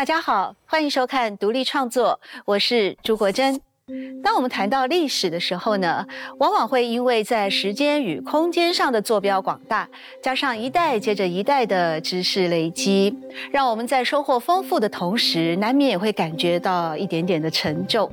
[0.00, 3.60] 大家好，欢迎收看独立创作，我是朱国珍。
[4.24, 6.06] 当我们谈到历史的时候呢，
[6.38, 9.86] 往往会因为在时间与空间上的坐标广大，
[10.22, 13.14] 加上一代接着一代的知识累积，
[13.52, 18.10] 让我们在收获丰富的同时，难免也会感觉到一点点的沉重。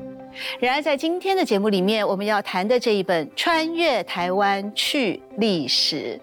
[0.60, 6.20] 然而，在今天的节目里面，我们要谈的这一本《穿越台湾去历史》。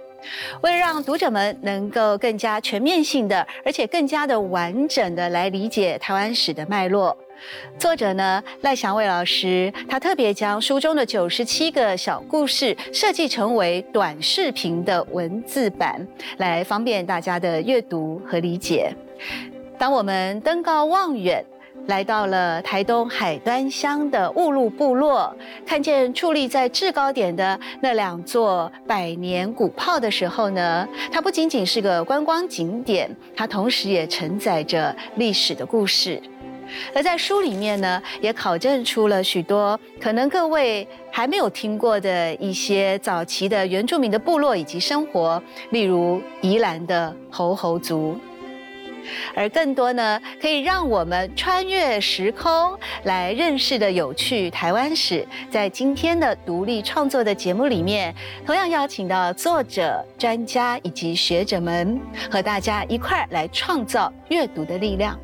[0.63, 7.17] 为了让读者们能够更加全面性的，而且更加的完整的来理解台湾史的脉络，
[7.79, 16.07] 作者呢赖祥卫老师，他特别将书中的九十七个小故事设计成为短视频的文字版，
[16.39, 18.93] 来方便大家的阅读和理解。
[19.79, 21.45] 当我们登高望远。
[21.87, 25.35] 来到了台东海端乡的雾鹿部落，
[25.67, 36.21] 看见矗立在制高点的那两座百年古炮的时候呢，它不仅仅是个观光景点，它同时也承载着历史的故事。
[36.95, 48.19] 而在书里面呢，也考证出了许多可能各位还没有听过的一些早期的原住民的部落以及生活，例如宜兰的猴猴族。
[49.35, 58.15] 而更多呢，可以让我们穿越时空来认识的有趣台湾史，在今天的独立创作的节目里面，
[58.47, 65.19] 同样邀请到作者、专家以及学者们，和大家一块儿来创造阅读的力量。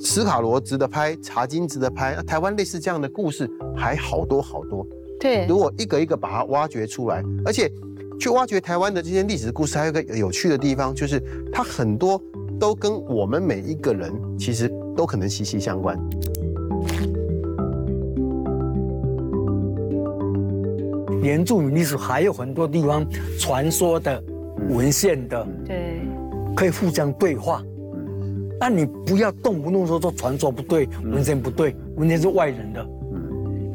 [0.00, 4.86] 斯卡罗值得拍，茶金值得拍，台湾类似这样的故事还好多好多。
[5.18, 7.70] 对，如果一个一个把它挖掘出来，而且。
[8.24, 11.22] 去挖掘台湾的这些历史故事，还有个有趣的地方，就是
[11.52, 12.18] 它很多
[12.58, 15.94] 都跟我们每一个人其实都可能息息相关。
[21.22, 23.06] 原住民历史还有很多地方
[23.38, 24.24] 传说的、
[24.70, 26.00] 文献的，对，
[26.56, 27.62] 可以互相对话。
[28.58, 32.82] 那你不要动不动说说传说不对、文献不对，文献是外人的，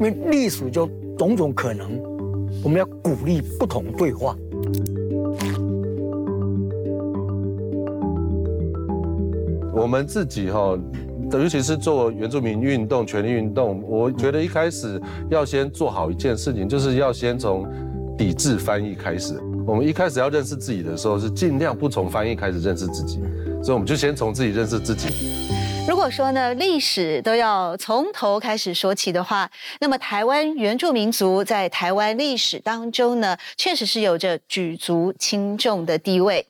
[0.00, 2.09] 为历史就种种可能。
[2.62, 4.36] 我们要鼓励不同对话。
[9.72, 10.78] 我们自己哈，
[11.32, 15.00] 尤其是做原住民运动、权利运动，我觉得一开始
[15.30, 17.66] 要先做好一件事情，就是要先从
[18.18, 19.34] 抵制翻译开始。
[19.66, 23.20] 我们一开始要认识自己的时候，是尽量不从翻译开始认识自己，
[23.62, 25.08] 所以我们就先从自己认识自己。
[25.88, 36.46] 如果说呢，历史都要从头开始说起的话，那么台湾原住民族在台湾历史当中呢，确实是有着举足轻重的地位。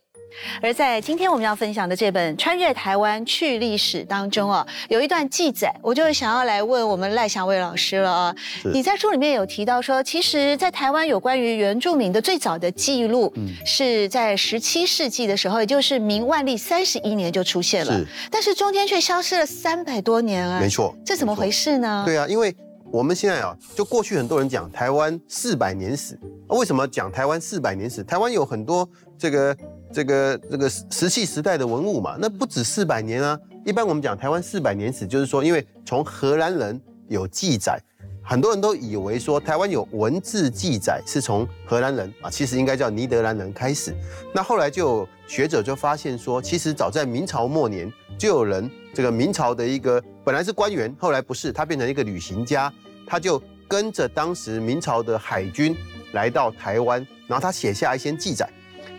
[0.62, 8.34] 而在今天我们要分享的这本《穿越台湾去历史》当中啊，有一段记载，我就想要来问我们赖祥伟老师了啊。
[8.72, 13.32] 你在书里面有提到说，其实，在台湾有关于原住民的最早的记录，
[13.64, 20.60] 是在十七世纪的时候，也就是明万历三十一年就出现了，但是中间却消失了三百多年啊。
[20.60, 22.02] 没错，这怎么回事呢？
[22.06, 22.54] 对啊，因为
[22.92, 26.18] 我们现在啊，就过去很多人讲台湾四百年史，
[26.48, 28.02] 为什么讲台湾四百年史？
[28.04, 29.56] 台湾有很多这个。
[29.92, 33.38] 这个这个石器时代的文物嘛，那不止四百年啊。
[33.64, 37.78] 一般我们讲台湾四百年史，就是说，因为从荷兰人有记载，
[38.24, 43.94] 很多人都以为说台湾有文字记载是从荷兰人啊，其实应该叫尼德兰人开始。
[44.34, 52.72] 那后来就有学者就发现说，其实早在明朝末年就有人，这个明朝的一个本来是官员，后来不是，他变成一个旅行家，
[53.06, 55.76] 他就跟着当时明朝的海军
[56.12, 58.48] 来到台湾，然后他写下一些记载。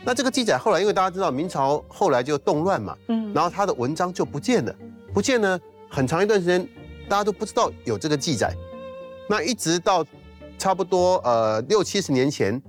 [0.03, 4.75] 那这个记载后来，因为大家知道明朝后来就动乱嘛，嗯，然后他的文章就不见了，
[5.13, 6.67] 不见呢很长一段时间，
[7.07, 8.51] 大家都不知道有这个记载。
[9.29, 10.03] 那一直到
[10.57, 12.59] 差不多呃六七十年前，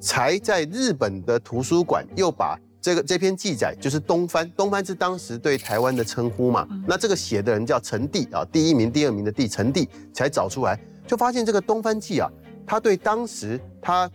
[0.00, 6.66] 才在日本的图书馆又把这个这篇记载，就是东藩，东藩是当时对台湾的称呼嘛。
[6.88, 12.30] 那这个写的人叫陈帝啊，第一名、第二名的帝，陈帝才找出来，就发现这个东藩记啊，
[12.66, 14.10] 他对当时他。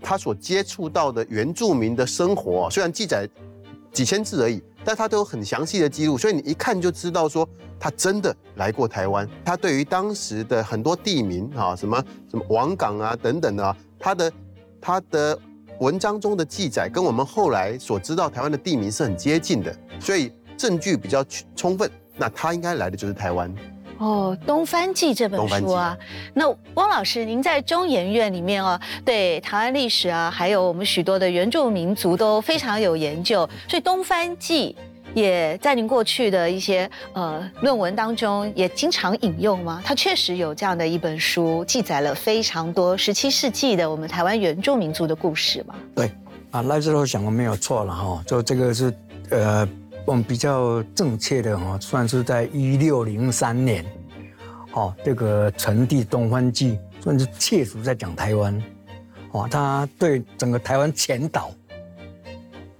[0.00, 3.28] 他所接触到的原住民的生活，虽然记载
[3.92, 7.48] 几千字而已，但他都有很详细的记录，所以你一看就知道说
[7.78, 9.28] 他真的来过台湾。
[9.44, 14.32] 他对于当时的很多地名啊，什么什么王港啊等等的，他的
[14.80, 15.38] 他的
[15.80, 21.90] 文章中的记载跟我们后来所知道台湾的地名是很接近的，所以证据比较充分。
[22.16, 23.54] 那他应该来的就是台湾。
[23.98, 25.96] 哦，《东番记》这本书啊，
[26.34, 34.76] 那汪老师，您在中研院里面哦，对台湾历史啊，还有我们许多的原住民族都非常有研究，所以《东番记》
[35.14, 39.80] 也在您过去的一些呃论文当中也经常引用吗？
[39.82, 45.74] 它确实有这样的一本书，记载了非常多十七世纪的我们台湾原住民族的故事嘛？
[45.94, 46.10] 对，
[46.50, 48.92] 啊，赖之后讲的没有错了哈，就这个是
[49.30, 49.66] 呃，
[50.06, 53.84] 我们比较正确的哈，算是在一六零三年，
[54.72, 58.62] 哦，这个陈帝东番记算是切实在讲台湾，
[59.32, 61.50] 哦，他对整个台湾前岛。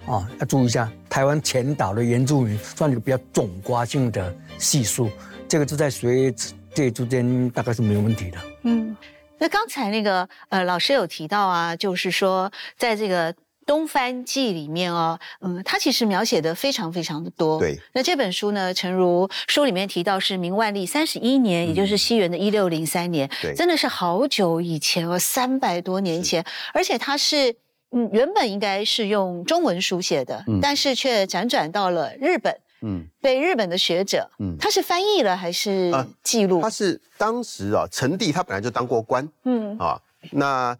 [0.06, 5.11] 哦，要注意一下，台湾前岛的原住民算一个比较总瓜性的系数，
[5.49, 6.32] 这个是在学
[6.73, 8.38] 界之间大概是没有问题的。
[8.62, 8.96] 嗯，
[9.37, 13.34] 那刚才那个呃老师有提到啊，就是说在这个
[13.66, 17.58] 《东番记》里面哦，嗯，他其实描写的非常非常的多。
[17.58, 17.78] 对。
[17.92, 26.42] 那这本书呢，诚如书里面提到是明万历三十一年，也就是西元的一六零三年，对，真的是好久以前哦，三百多年前，
[26.72, 27.56] 而且它是。
[27.92, 32.52] 嗯，原本应该是用中文书写的，但是却辗转到了日本，
[32.82, 36.60] 嗯，被日本的学者，嗯，他是翻译了还是记录？
[36.60, 39.98] 他是当时啊，陈帝他本来就当过官，嗯啊，
[40.32, 40.76] 那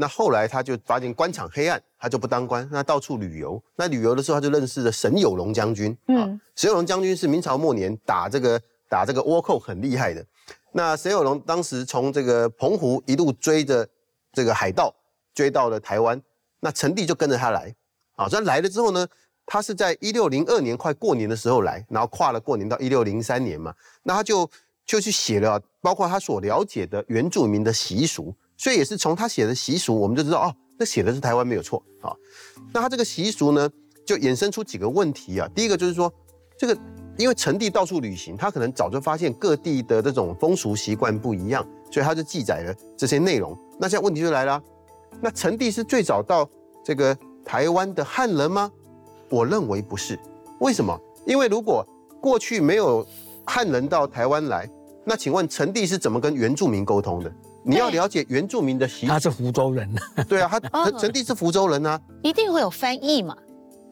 [0.00, 3.60] 那后来他就发现官场黑暗，他就不当官，那到处旅游。
[3.74, 10.24] 那旅游的时候，他就认识了沈有龙将军，嗯，沈有龙将军是明朝末年打这个打这个倭寇很厉害的。
[10.70, 13.88] 那沈有龙当时从这个澎湖一路追着
[14.32, 14.94] 这个海盗，
[15.34, 16.22] 追到了台湾。
[16.60, 17.74] 那陈帝就跟着他来，
[18.14, 19.04] 啊，所以来了之后呢，
[19.46, 23.74] 他是在一六零二年快过年的时候来，然后跨了过年到一六零三年嘛，
[24.04, 24.48] 那他就
[24.86, 32.12] 就去写了，包括他所了解的原住民的习俗，所以也是从他写的习俗，我们就知道哦，那写的是台湾没有错啊。
[32.74, 33.70] 那他这个习俗呢，
[34.04, 35.48] 就衍生出几个问题啊。
[35.54, 36.12] 第一个就是说，
[36.58, 36.76] 这个
[37.16, 43.56] 因为陈帝到处旅行，他可能早就发现各地的这种风俗习惯不一样，所以他就记载了这些内容。
[43.78, 44.60] 那现在问题就来了。
[45.20, 46.48] 那陈帝是最早到
[46.84, 48.70] 这个台湾的汉人吗？
[49.28, 50.18] 我认为不是。
[50.58, 51.00] 为什么？
[51.24, 51.86] 因为如果
[52.20, 53.06] 过去没有
[53.46, 54.68] 汉人到台湾来，
[55.04, 57.32] 那请问陈帝是怎么跟原住民沟通的？
[57.68, 59.88] 你要了解原住民的习俗，他是福州人。
[60.28, 63.36] 对啊，他陈帝是福州人啊，一定会有翻译嘛。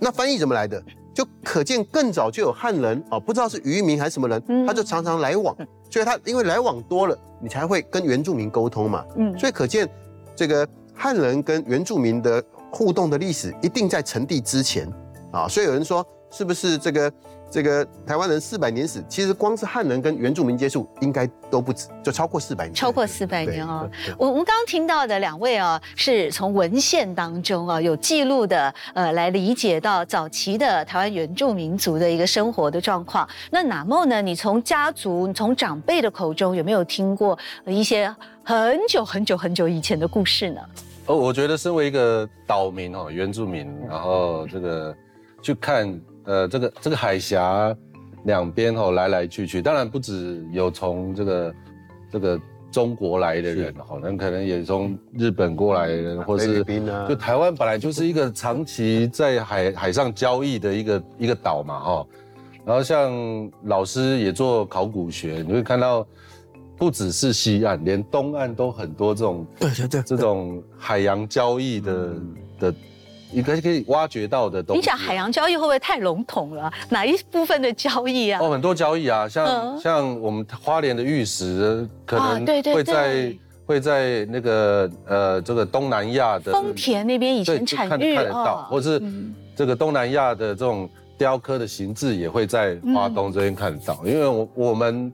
[0.01, 0.83] 那翻译怎么来的？
[1.15, 5.55] 就可见更早就有汉人哦，不知道是渔民还是什么人，他就常常来往，
[5.91, 9.05] 所以他因为来往多了，你才会跟原住民沟通嘛。
[9.17, 9.89] 嗯，所以可见
[10.35, 10.67] 这个。
[10.99, 14.91] 汉人跟原住民的互动的历史一定在成帝之前
[15.31, 17.13] 啊，所以有人说是不是这个
[17.51, 19.03] 这个台湾人四百年史？
[19.09, 22.75] 其实光是汉人跟原住民接触，应该都不止，就超过四百年。
[22.75, 23.89] 超过四百年哦。
[24.19, 33.27] 我我们刚刚听到的两位啊，是从文献当中啊有记录的，呃，来理解到早期的台湾原住民族的一个生活的状况。
[33.51, 34.21] 那哪梦呢？
[34.21, 40.61] 你从家族、从长辈的口中有没有听过一些很久很久很久以前的故事呢？
[41.07, 44.95] 哦，我觉得身为一个岛民哦，原住民，然后这个
[45.41, 47.75] 去看，呃，这个这个海峡
[48.25, 51.55] 两边哦来来去去，当然不止有从这个
[52.13, 52.41] 这个
[52.71, 56.63] 中国来的人，可能可能也从日本过来的人，或是
[57.09, 62.07] 就台湾本来就是一个长期在海海上交易的一个一个岛嘛，哈，
[62.65, 66.07] 然后像老师也做考古学，你会看到。
[66.79, 72.15] 不只是西岸，连东岸都很多这种，对对对，这种海洋交易的
[72.61, 72.75] 的，
[73.37, 74.81] 你可以可以挖掘到的东西。
[74.81, 76.73] 你讲海洋交易会不会太笼统了？
[76.89, 78.41] 哪一部分的交易啊？
[78.43, 83.35] 哦，很多交易啊，像像我们花莲的玉石，可能会在
[83.67, 89.03] 会在那个呃这个东南亚的丰田那边以前产玉看得到，或是
[89.55, 90.89] 这个东南亚的这种
[91.19, 95.13] 雕刻的形制也会在华东这边看得到，因为我我们。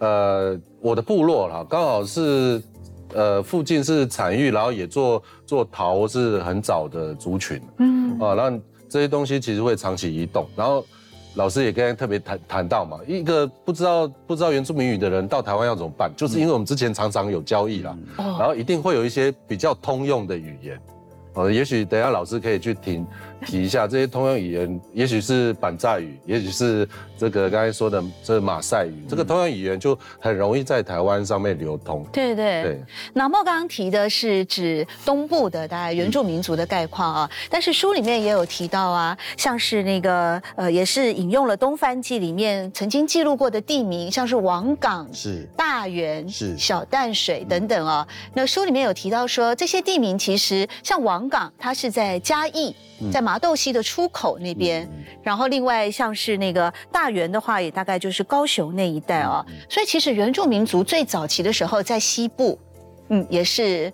[0.00, 2.58] 呃，我的部落啦，刚好是，
[3.12, 8.56] 呃，附近是产玉，然后也做做陶，是很早的族群，嗯，啊，然后
[8.88, 10.86] 这些东西其实会长期移动，然后
[11.34, 20.80] 老师也跟特别谈谈到嘛，一个不知道不知道原住民语的人到台湾要怎么办，就是因为我们之前常常有交易啦，然后一定会有一些比较通用的语言，
[21.34, 23.06] 呃，也许等下老师可以去听。
[23.46, 32.04] 提一下这些通用语言，也许是板寨语，也许是这个刚才说的这马赛语，这个通用语言就很容易在台湾上面流通。
[32.12, 32.84] 对对对。
[33.14, 48.06] 那茂刚刚提的是指东部的大概原住民族的概况啊，但是书里面也有提到啊，像是那个呃，也是引用了《东番记》里面曾经记录过的地名，像是王港、是大园、是小淡水等等啊。
[48.34, 52.74] 那书里面有提到说，这些地名其实像王港，它是在嘉义。
[53.10, 54.86] 在麻豆溪的出口那边，
[55.22, 59.42] 然后另外像是那个大园的话，也大概就是高雄那一带啊。
[59.70, 62.58] 所以其实原住民族最早期的时候在西部，
[63.08, 63.90] 嗯，也是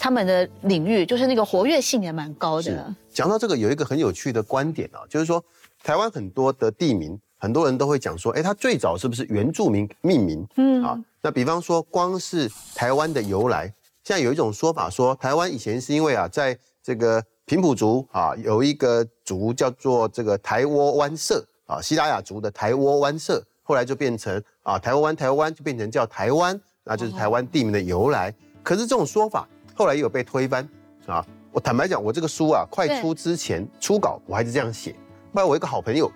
[0.00, 2.94] 他们的领域，就是那个活跃性也蛮高的。
[3.12, 5.44] 讲到这个，有一个很有趣的观点啊，就是说
[5.82, 10.46] 台湾很多的地名，很多人都会讲说，哎，它最早是不是原住民命名？
[10.56, 13.70] 嗯啊，那比方说，光是台湾的由来，
[14.06, 28.32] 现在有一种说法说，台湾以前是因为啊，在这个平埔族啊，有一个族叫做这个台窝湾社啊，西拉雅族的台窝湾社，后来就变成啊，台湾台湾就变成叫台湾，那就是台湾地名的由来。
[28.62, 30.62] 可是这种说法后来又有被推翻
[31.06, 31.26] 啊。
[31.50, 34.92] 我坦白讲，我这个书啊，快出之前初稿我还是这样写。
[35.34, 36.08] 后来我一个好朋友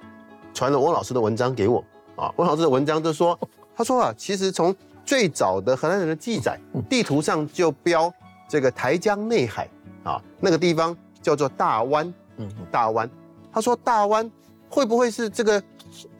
[0.54, 3.36] 传了汪老师的文章给我啊，汪老师的文章就说，
[3.74, 4.72] 他说啊，其实从
[5.10, 6.56] 最早的荷兰人的记载，
[6.88, 8.14] 地图上就标
[8.48, 9.68] 这个台江内海
[10.04, 13.10] 啊，那个地方叫做大湾，嗯，大湾。
[13.52, 14.30] 他说大湾
[14.68, 15.60] 会不会是这个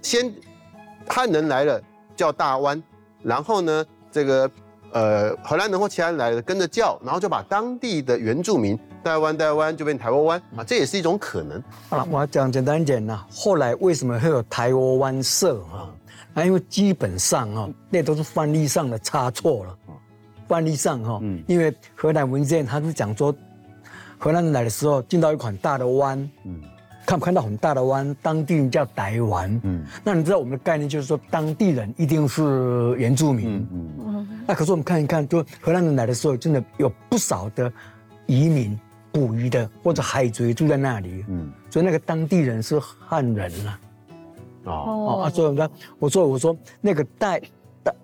[0.02, 0.34] 先
[1.06, 1.80] 汉人来了
[2.16, 2.82] 叫大湾，
[3.22, 4.50] 然后呢这个。
[4.92, 11.62] 呃，荷兰人或其他人来了，跟着叫，然后就把当地的原住民大湾大湾就变台湾湾啊，这也是一种可能。
[11.90, 15.86] 啊，我讲简单一点呐，后来为什么会有台湾湾社啊？
[16.34, 19.76] 那因为基本上啊，那都是翻译上的差错了。
[20.48, 23.34] 翻译上哈，因为荷兰文件他是讲说，
[24.18, 26.60] 荷兰人来的时候进到一款大的湾，嗯。
[27.06, 28.14] 看不看到很大的湾？
[28.22, 29.60] 当地人叫台湾。
[29.64, 33.66] 嗯，那你知道我们的概念就是说，当地人一定是原住民。
[33.72, 34.28] 嗯嗯。
[34.46, 37.72] 那可是我们看一看，就荷兰人来的时候，真的有不少的
[38.26, 38.78] 移民、
[39.10, 41.24] 捕鱼的或者海贼住在那里。
[41.26, 41.50] 嗯。
[41.68, 43.78] 所以那个当地人是汉人了。
[44.64, 45.22] 哦。
[45.24, 47.40] 啊，所以我说，我说，我说那个带
[47.82, 47.94] 带，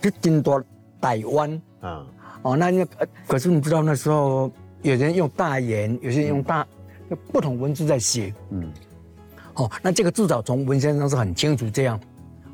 [0.00, 0.62] 就顶多
[1.00, 1.62] 台湾。
[1.80, 2.06] 啊。
[2.42, 2.86] 哦，那那
[3.26, 4.50] 可是你知道那时候
[4.82, 6.66] 有人用大言，有些人用大。
[7.30, 8.72] 不同文字在写，嗯，
[9.54, 12.00] 哦，那这个至少从文献上是很清楚这样，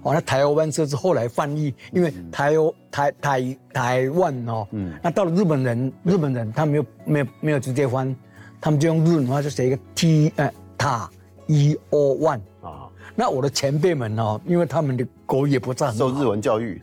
[0.02, 2.52] 哦，那台湾社是后来翻译，因为台
[2.90, 8.14] 台台台湾哦，嗯，那到了日本人，日本人他没有没有没有直接翻，
[8.60, 11.08] 他们就用日文话就写一个 T 呃塔
[11.46, 12.79] E O one 啊，
[13.20, 16.82] 那我的前辈们哦，因为他们的国语也不算受日文教育，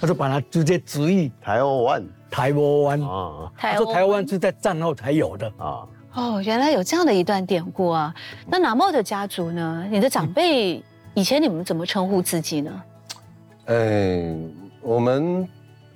[0.00, 5.86] 他就把它直接直译台湾台湾啊，他说台湾是在战后才有的啊。
[6.14, 8.12] 哦，原来有这样的一段典故啊！
[8.48, 9.86] 那南茂的家族呢？
[9.88, 10.82] 你的长辈
[11.14, 12.82] 以前你们怎么称呼自己呢？
[13.66, 14.34] 哎，
[14.82, 15.22] 我们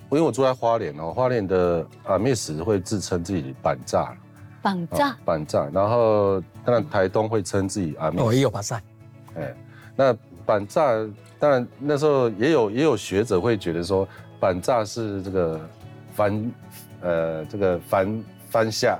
[0.09, 4.15] 因为我住在花莲哦，花莲的阿密斯会自称自己板炸，
[4.61, 5.67] 板炸，板炸。
[5.73, 8.81] 然后当然台东会称自己阿密，哦，也有巴塞。
[9.37, 9.53] 哎，
[9.95, 10.91] 那板炸
[11.39, 14.07] 当然那时候也有也有学者会觉得说
[14.39, 15.59] 板炸是这个
[16.13, 16.51] 翻，
[17.01, 18.99] 呃，这个翻翻下。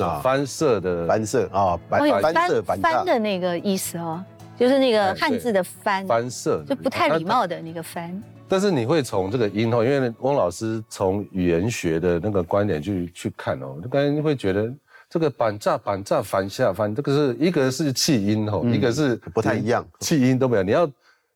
[0.00, 4.20] 啊，翻色的翻色啊，翻翻色翻的那个意思哦，
[4.58, 8.20] 就是那个汉字的翻翻色，就不太礼貌的那个翻。
[8.48, 14.68] 但是你会从这个音哦，因为翁老师从语言学的那个观点去去看哦，就刚才会觉得
[15.08, 20.90] 这个板炸板炸反下翻，这个是一个是气音哦，一个是不太一样，气音都没有，你要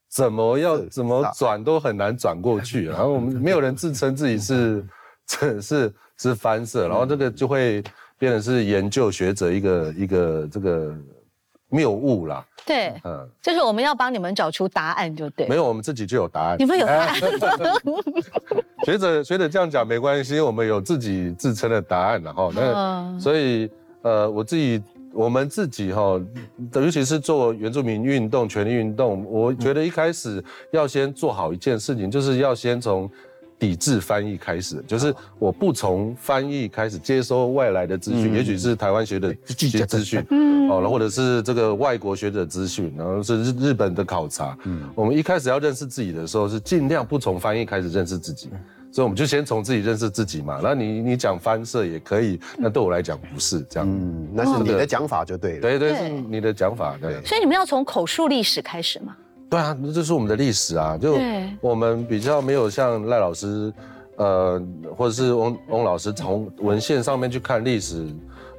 [0.08, 2.86] 怎么要怎么转都很难转过去。
[2.86, 4.84] 然后我们没有人自称自己是
[5.26, 7.82] 这是是翻色，然后这个就会。
[8.20, 10.94] 变成是研究学者一个一个这个
[11.70, 12.46] 谬误啦。
[12.66, 15.46] 对，嗯，就是我们要帮你们找出答案，就对。
[15.48, 16.56] 没有，我们自己就有答案。
[16.58, 17.14] 你们有答案？
[18.84, 22.50] 学者学者这样讲没关系，我们有自己自称的答案了哈。
[22.54, 23.70] 那所以
[24.02, 26.20] 呃，我自己我们自己哈，
[26.74, 33.10] 尤其是做原住民运动、权利运动，我觉得一开始要先做好一件事情，就是要先从。
[33.60, 48.48] 抵制翻译开始，就是我不从翻译开始接收外来的资讯，也许是台湾学的一些资讯，嗯，哦，或者是这个外国学者资讯，然后是日日本的考察，嗯，我们一开始要认识自己的时候，是尽量不从翻译开始认识自己，
[48.90, 50.58] 所以我们就先从自己认识自己嘛。
[50.62, 57.22] 那你你讲翻色也可以，那对我来讲不是这样，嗯，那是你的讲法就对了，对对，是你的讲法，对。
[57.26, 59.14] 所以你们要从口述历史开始吗？
[59.50, 61.18] 对啊，那这是我们的历史啊，就
[61.60, 63.72] 我们比较没有像赖老师，
[64.14, 64.62] 呃，
[64.96, 68.06] 或者是翁翁老师从文献上面去看历史，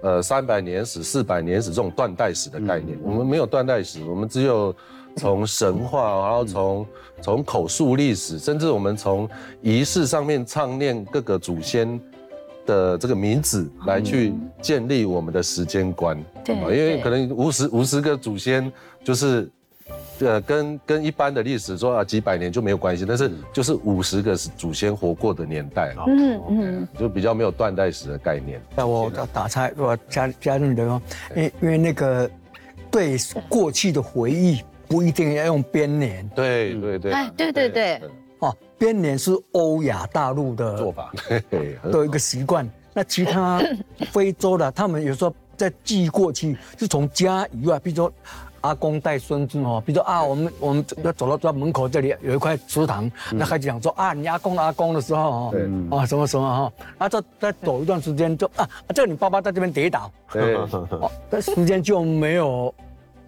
[0.02, 4.76] 呃，三百年史、四百年史这种断代史的概念，我们没有断代史，我们只有
[5.16, 6.86] 从神话，然后从
[7.22, 9.30] 从口述历史，甚至我们从
[9.62, 11.98] 仪式上面唱念各个祖先
[12.66, 18.70] 的这个名字来去建立我们的时间观，对，因为可能五十五十个祖先
[19.06, 19.50] 就是。
[20.26, 28.62] 呃，跟跟一般的历史说啊，几百年就没有关系，但是就是五十个祖先活过的年代啊，嗯嗯，就比较没有断代史的概念。
[28.76, 31.02] 那我打打岔，我加加入你的哦，
[31.36, 32.30] 因因为那个
[32.90, 33.18] 对
[33.50, 38.02] 过去的回忆不一定要用编年，对对对，哎对对对，
[38.40, 41.12] 哦，编年是欧亚大陆的做法，
[41.92, 42.70] 的一个习惯。
[42.94, 43.62] 那其他
[44.12, 48.12] 非洲的，他们有时候在记过去，是从家以外，比如说。
[48.62, 55.64] 阿公带孙子哦，比如说啊，我们我们要走到到门口这里有一块池塘，那孩子讲说啊，你阿公阿公的时候哦，对。
[55.96, 62.74] 啊什么什么哈，然后再再走一段时间就啊，这个你爸爸在这边跌倒，对， 哦，但时间就没有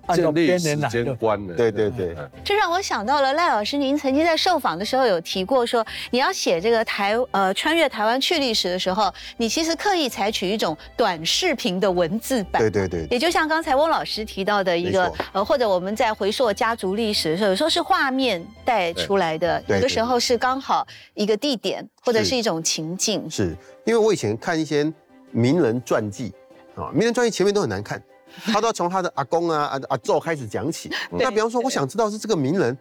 [0.07, 1.03] 按照建立时编年来的。
[1.03, 1.55] 间观了。
[1.55, 12.62] 对对对，这让我想到了赖老师，您曾经在受访的时候有提过说，你要写这个台呃穿越台湾去历史的时候，你其实刻意采取一种短视频的文字版。
[12.62, 23.29] 对对对，也就像刚才翁老师提到的一个呃，或者我们在回溯家族历史的时候，有时候是画面带出来的，有的时候是刚好一个地点或者是是一种情境。
[23.29, 23.55] 是
[23.86, 24.91] 因为我以前看一些
[25.29, 26.33] 名人传记
[26.75, 28.01] 啊，名人传记前面都很难看，
[28.46, 30.92] 他都要从他的阿公啊、阿阿祖开始讲起。
[31.12, 32.78] 那比方说，我想知道是这个名人，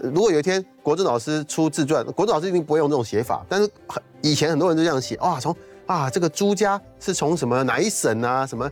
[0.00, 5.54] 呃如果有一天国珍老师出自传，国珍老师一定不会用这种写法，但是很以前很多人都这样写，哇，从
[5.86, 8.70] 啊这个朱家是从什么哪一省啊，什么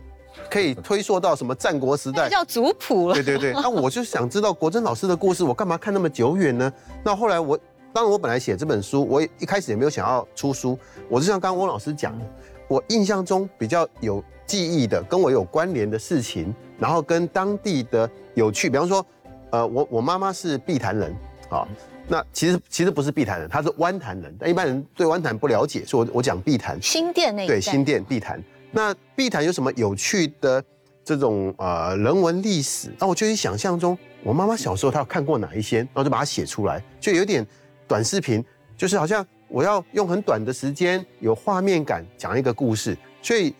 [0.49, 2.23] 可以推溯到什么战国时代。
[2.23, 3.23] 那叫族谱了对。
[3.23, 6.71] 对对，那我就想知道国珍老师的故事，我干嘛看那么久远呢？
[7.03, 7.57] 那后来我，
[7.93, 12.25] 当然我本来写这本书，我也一开始也没有想要出书，我就像刚刚翁老师讲的，
[12.71, 19.05] 我印象中比较有记忆的，跟我有关联的事情，然后跟当地的有趣，比方说，
[19.49, 21.13] 呃，我我妈妈是碧潭人
[21.49, 21.67] 啊。
[22.07, 24.33] 那其实其实不是碧潭人，她是湾潭人。
[24.39, 26.81] 但一般人对湾潭不了解，所以我我讲碧潭。
[26.81, 28.41] 新店那对，新店碧潭。
[28.71, 30.63] 那碧潭有什么有趣的
[31.03, 32.89] 这种呃人文历史？
[32.97, 37.45] 那我就去想象中，我妈妈小时候她有看过哪一些，然后就把它写出来，就有点
[37.85, 38.41] 短视频，
[38.77, 42.97] 就是好像我要用很短的时间，有画面感讲一个故事。
[43.21, 43.53] 所以，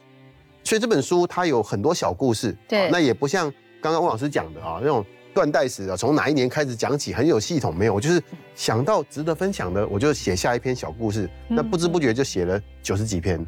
[0.64, 5.06] 所以这本书它有很多小故事，对啊那也不像刚刚汪老师讲的啊那种。
[5.34, 7.94] 断代史啊，从哪一年开始讲起，很有系统没有？
[7.94, 8.22] 我就是
[8.54, 11.30] 想到值得分享的，我就写下一篇小故事。
[11.48, 13.40] 那不知不觉就写了九十几篇。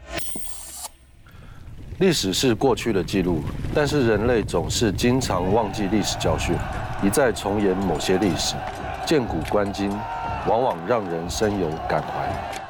[1.99, 3.41] 历史是过去的记录，
[3.75, 6.55] 但是人类总是经常忘记历史教训，
[7.03, 8.55] 一再重演某些历史，
[9.05, 9.91] 见古观今，
[10.47, 12.61] 往往让人深有感怀。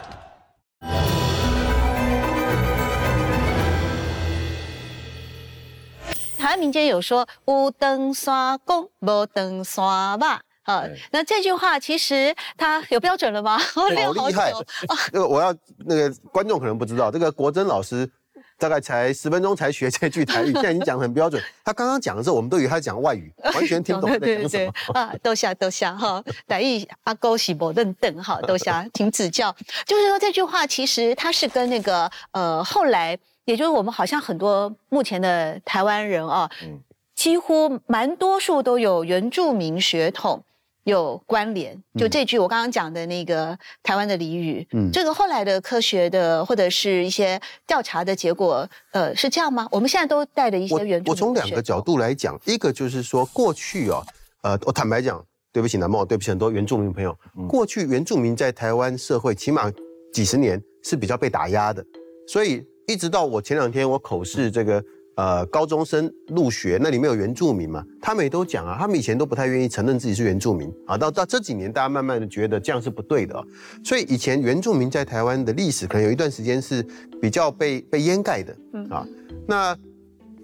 [6.38, 10.42] 台湾民间有说“无登山公，无登山吧”。
[10.64, 13.58] 啊，那这句话其实它有标准了吗？
[13.76, 14.52] 我练 好厉害
[15.12, 15.54] 那个我要
[15.86, 18.10] 那个观众可能不知道，这个国珍老师
[18.58, 21.42] 大概才十分钟才学这句台语，现在已经讲得很标准。
[21.63, 25.00] 他刚刚讲的时候，我们都以为他讲外语， 完全听不懂他在对对对讲什么。
[25.00, 29.54] 啊，都下都下哈，台语阿勾喜伯认邓哈， 都下请指教。
[29.86, 36.80] 就是说这句话其实它是跟那个呃后来，也就是我们好像很多目前的台湾人啊，嗯
[37.16, 40.44] 几乎蛮多数都有原住民血统。
[40.84, 44.89] 有关联，就这句我刚刚讲的那个台湾的俚语，嗯。
[44.91, 49.67] 这个后来的科学的或者是一些调查的结果，呃，是这样吗？
[49.72, 54.04] 我们现在都带着一些我原住民我从两个角度来讲，一个就是说过去啊，
[54.41, 57.48] 呃，我坦白讲，对不起南茂，对不起很多原住民朋友，嗯。
[57.48, 59.72] 过去原住民在台湾社会起码
[60.12, 61.84] 几十年是比较被打压的，
[62.28, 64.84] 所以一直到我前两天我口试这个
[65.15, 73.45] 呃高中生入学，那里面有原住民嘛，他们也都讲啊，他们以前都不太愿意承认自己是原住民啊，到到这几年大家慢慢的觉得这样是不对的哦、
[73.84, 76.86] 所以以前原住民在台湾的历史可能有一段时间是
[77.21, 78.56] 比较被被掩盖的
[78.89, 79.06] 啊，
[79.47, 79.78] 那。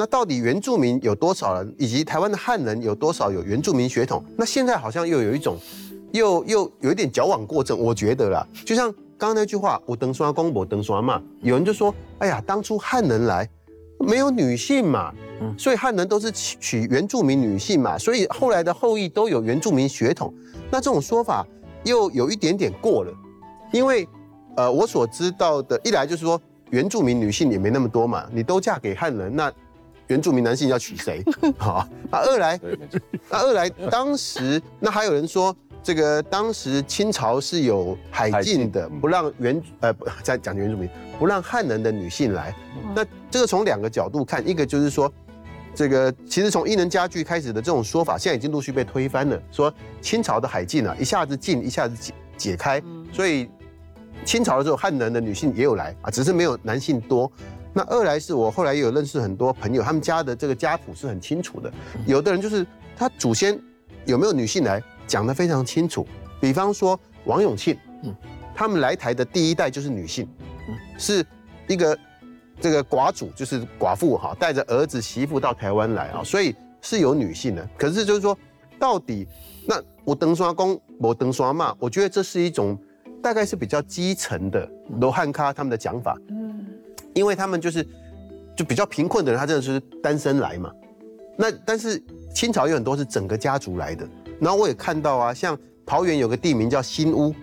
[0.01, 4.23] 那到底原住民有多少人，以及台湾的汉人有多少有原住民血统？
[4.38, 5.58] 那现在好像又有一种，
[6.13, 13.45] 又又有一点矫枉过正，我觉得啦，就像刚刚那句话“我登刷公，我登刷嘛”，有人就说：“哎呀，当初汉人来
[14.10, 15.13] 没有女性嘛，
[15.58, 20.34] 所以汉人都是娶娶原住民女性嘛，所以后来的后裔都有原住民血统。”
[20.72, 21.45] 那这种说法
[21.84, 23.13] 又有一点点过了，
[23.72, 24.08] 因为
[24.56, 26.41] 呃，我所知道的，一来就是说
[26.72, 29.52] 原住民女性也没那么多嘛，你都嫁给汉人，那
[30.08, 31.24] 原住民男性要娶谁？
[31.58, 32.60] 好，那二来。
[33.30, 42.54] 那二来，当时那还有人说，这个当时清朝是有海海禁的，不让原呃不在讲原住民，不让汉人的女性来。
[42.96, 45.12] 那这个从两个角度看，一个就是说，
[45.74, 49.42] 这个其实从伊能家具开始的这种说法，现在已经陆续被推翻了。
[49.52, 52.82] 说清朝的海禁啊，一下子禁，一下子解解开，
[53.13, 53.50] 所以
[54.26, 57.32] 清朝的时候汉人的女性也有来啊，只是没有男性多。
[57.72, 61.72] 那二来是我后来也有认识很多朋友，他们家的这个家谱是很清楚的，
[62.06, 62.65] 有的人就是
[62.98, 63.58] 他祖先
[64.06, 66.08] 有没有女性来讲得非常清楚，
[66.39, 68.15] 比方说王永庆，嗯。
[68.56, 70.28] 他们来台的第一代就是女性，
[70.98, 71.26] 是
[71.65, 71.98] 一个
[72.60, 77.65] 这个寡主，就是寡妇哈，带着儿子媳妇到台湾来啊，所以是有女性的。
[77.78, 78.38] 可是就是说，
[78.78, 79.26] 到底
[79.65, 82.78] 那我登刷公，我登刷骂，我觉得这是一种
[83.24, 84.69] 大概是比较基层的
[85.00, 86.67] 罗汉咖他们的讲法，嗯，
[87.13, 87.88] 因为他们就是
[88.58, 90.69] 就比较贫困的人，他真的是单身来嘛。
[91.38, 91.98] 那但是
[92.36, 94.06] 清朝有很多是整个家族来的，
[94.39, 97.34] 然后我也看到啊，像桃园有个地名叫新屋，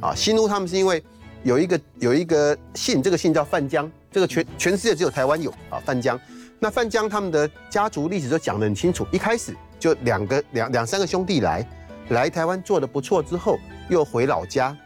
[0.00, 1.02] 啊，新屋他们是因为
[1.42, 6.18] 有一个有一个姓，这个姓叫范江，这个全全世界只有台湾有啊，范江。
[6.58, 11.64] 那范江他们的家族历史都讲得很清楚，一开始就两个两两三个兄弟来，
[12.08, 13.58] 来台湾做的不错之后，
[13.88, 14.76] 又回老家，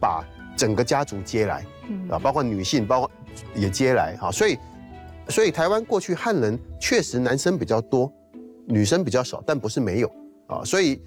[0.00, 0.24] 把
[0.56, 1.64] 整个家族接来，
[2.08, 3.10] 啊，包括女性，包括
[3.54, 4.58] 也接来哈，所以
[5.28, 8.10] 所以台湾过去汉人确实男生比较多，
[8.66, 10.10] 女生比较少，但不是没有
[10.48, 11.00] 啊，所以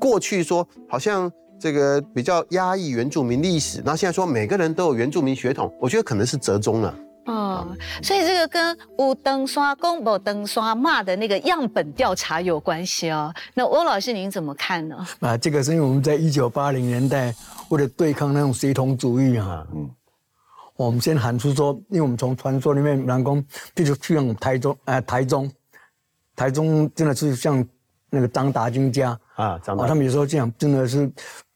[0.00, 6.94] 过去说好像这个比较压抑原住民历史，然后现在说每个人都有原住民血统，我觉得可能是折中了。
[7.26, 7.66] 哦，
[8.04, 13.34] 所以这个跟乌登刷公不登刷骂的那个样本调查有关系哦。
[13.52, 15.04] 那欧老师您怎么看呢？
[15.18, 17.34] 啊，这个是因为我们在一九八零年代
[17.70, 19.90] 为了对抗那种协同主义啊，嗯，
[20.76, 25.50] 我们先喊出说，因为我们从传说里面，南宫，譬如去像台中，呃，台中，
[26.36, 27.66] 台中真的是像
[28.10, 31.10] 那个张达军家啊，张达，他们有时候这样，真的是，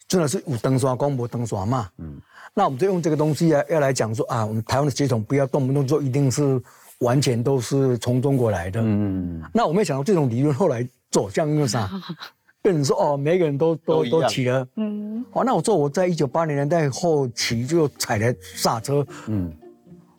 [0.08, 2.20] 真的是有登刷光不登刷嘛，嗯。
[2.52, 6.60] 那我们就用这个东西啊，要来讲说啊，我们台湾的血统不要动不动就一定是
[6.98, 8.80] 完全都是从中国来的。
[8.82, 11.88] 嗯，那我没想到这种理论后来走向那啥，
[12.60, 14.66] 变成说哦，每个人都都都起了。
[14.74, 19.06] 嗯，好，那我说我在一九八零年代后期就踩了刹车。
[19.28, 19.50] 嗯，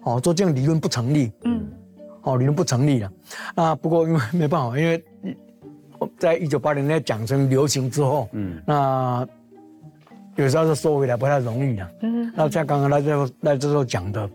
[0.01, 1.33] 好，说这样理论不成立。
[1.43, 1.69] 嗯，
[2.21, 3.11] 好，理论不成立了。
[3.55, 5.03] 啊，不过因为没办法，因为
[6.17, 9.27] 在一九八零年讲成流行之后，嗯，那。
[10.37, 11.91] 有时候是收回来不太容易的。
[12.03, 14.29] 嗯，那像刚刚那这那这时候讲的，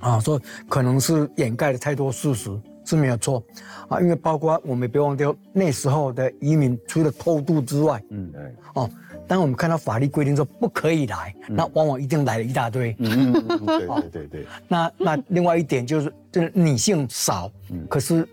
[0.00, 2.50] 啊，说可能是掩盖了太多事实
[2.82, 3.44] 是没有错，
[3.88, 8.40] 啊，因为包括我们别忘掉那时候的移民，除了偷渡之外，嗯，对，
[8.74, 8.90] 哦，
[9.28, 12.96] 当我们看到法律规定说不可以来，那往往一定来了一大堆。
[12.98, 14.46] 嗯嗯，对对对对。
[14.66, 17.52] 那那另外一点就是，就是女性少，
[17.86, 18.26] 可是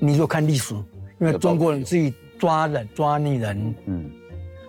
[0.00, 0.74] 你如果看历史，
[1.20, 4.10] 因为中国人自己抓人抓女人，嗯。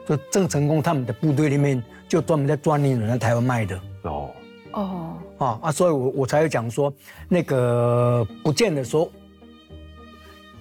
[0.08, 3.80] 就郑成功他们的部队里面，就专门在抓女人在台湾卖的。
[4.02, 4.32] 哦
[4.72, 5.72] 哦啊啊！
[5.72, 6.92] 所以我我才会讲说，
[7.28, 9.08] 那个不见得说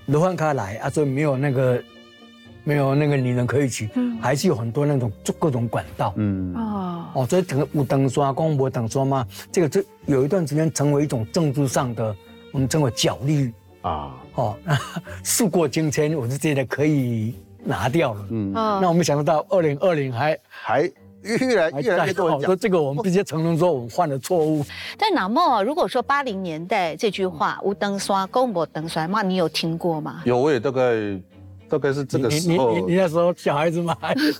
[0.04, 1.82] 罗汉卡来啊，所以没有那个
[2.62, 3.88] 没有那个女人可以娶，
[4.20, 6.12] 还是有很多那种各种管道。
[6.16, 12.14] 嗯哦哦，所以整个五等刷、光博等刷嘛，这个这有一段时间成为一种政治上的，
[12.52, 13.50] 我们称为角力
[13.82, 14.14] 啊。
[14.34, 14.56] 哦，
[15.22, 17.34] 事过境迁，我是觉得可以。
[17.64, 20.90] 拿掉了，嗯，那我们想得到二零二零还还
[21.22, 24.64] 越来越来越多人讲，说这个我们直接承认说我们犯了错误。
[24.96, 30.22] 但哪么如果说八零年代这句话“无灯刷，公博灯刷”，那你有听过吗？
[30.24, 31.20] 有，我也大概
[31.68, 32.72] 大概是这个时候。
[32.78, 33.94] 你你那时候小孩子吗？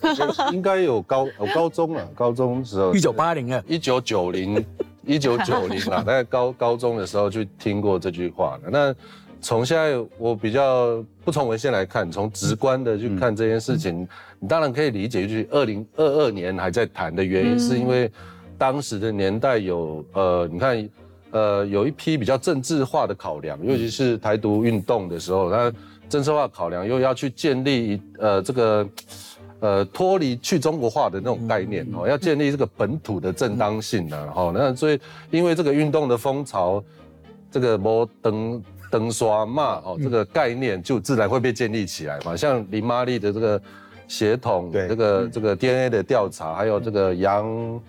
[0.52, 2.94] 应该有高有高中了，高中时候。
[2.94, 4.64] 一九八零啊，一九九零，
[5.04, 8.70] 一九九零啊，大概高高中的时候就听过这句话了。
[8.70, 8.94] 那。
[9.40, 14.06] 从现在我比较不从文献来看，从直观的去看这件事情，
[14.40, 18.10] 你当然可以理解，就是二零二二年还在谈的原因，是因为
[18.58, 20.88] 当时的年代有呃，你看
[21.30, 25.72] 呃，有一批比较政治化的考量，尤其是台独运动的时候，那
[26.08, 28.88] 政治化考量又要去建立呃这个
[29.60, 34.98] 呃脱离去中国化的那种概念哦，要建立这个本土的正当性的哈，那所以
[35.30, 36.82] 因为这个运动的风潮，
[37.52, 38.60] 这个摩登。
[38.90, 42.36] 登刷骂哦，这个概念就自然会被建立起来嘛。
[42.36, 43.60] 像林玛丽的这个
[44.06, 47.80] 血统，这个这个 DNA 的调查，还有这个杨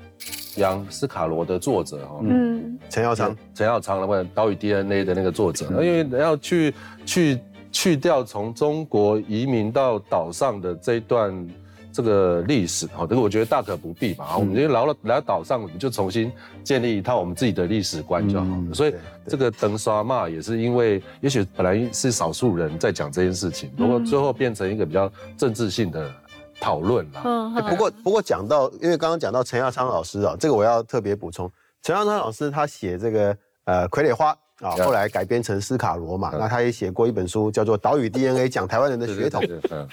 [0.55, 6.73] 杨斯卡罗的作者哈，嗯，陈耀昌，陈耀昌的问岛屿 DNA 的那个作者，因为要去
[7.05, 7.39] 去
[7.71, 11.47] 去掉从中国移民到岛上的这一段。
[11.91, 14.37] 这个历史哈，这个我觉得大可不必嘛。
[14.37, 16.31] 我们就来了来岛上，我们就重新
[16.63, 18.73] 建立一套我们自己的历史观就好了。
[18.73, 18.93] 所以
[19.27, 26.11] 这个登刷骂也是因为，也许本来是少数人在讲这件事情，不过最后变成一个比较政治性的
[26.59, 27.21] 讨论了。
[27.25, 34.29] 嗯，不过不过讲到，因为刚刚讲到陈亚昌老师啊，这个我要特别补充，陈亚昌老师他写这个呃傀儡花
[34.61, 39.41] 啊，后来改编成斯卡罗嘛，那他也写过一本书叫做《岛屿 DNA》，讲台湾人的血统。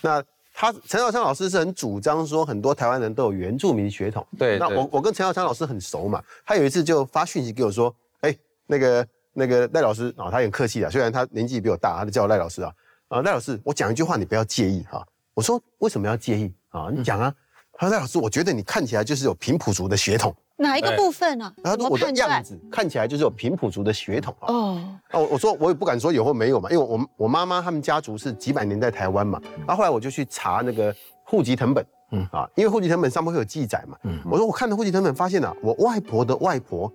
[0.02, 0.22] 那
[0.58, 4.26] 他陈耀昌老师是很主张说，很多台湾人都有原住民血统。
[4.38, 8.34] 对，那我我跟陈耀昌老师很熟嘛，他有一次就发讯息给我说，哎，
[8.66, 12.72] 那个那个赖老师啊，他很客气啊，虽然他年纪比我大，他就叫我赖老师啊。
[13.08, 15.06] 啊，赖老师，我讲一句话，你不要介意哈。
[15.34, 16.88] 我说为什么要介意啊？
[16.90, 17.32] 你讲啊。
[17.74, 20.34] 他说赖老师，我觉得你看起来就是有平埔族的血统。
[20.56, 21.52] 哪一个部分呢？
[21.62, 24.46] 他说我的样子看起来就是有平埔族的血统啊。
[24.52, 29.40] 哦，哦，我说我也不敢说有或没有嘛，因为我我妈妈他们家族是几百年在台湾嘛。
[29.58, 33.98] 然后后来我就去查那个户籍成本，嗯啊，因为户籍成本上面会有记载嘛。
[34.04, 36.90] 嗯，我说我看了户籍成本发现了，我外婆的外婆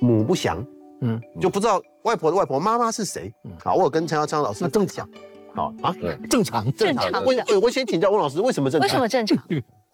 [0.00, 0.64] 母不详，
[1.00, 3.32] 嗯，就不知道外婆的外婆妈妈是谁。
[3.44, 5.08] 嗯好，我有跟陈耀昌老师那正常，
[5.54, 6.72] 好啊，对，正常。
[6.74, 8.86] 正常的我我我先请教翁老师，为什么正常？
[8.86, 9.38] 为什么正常？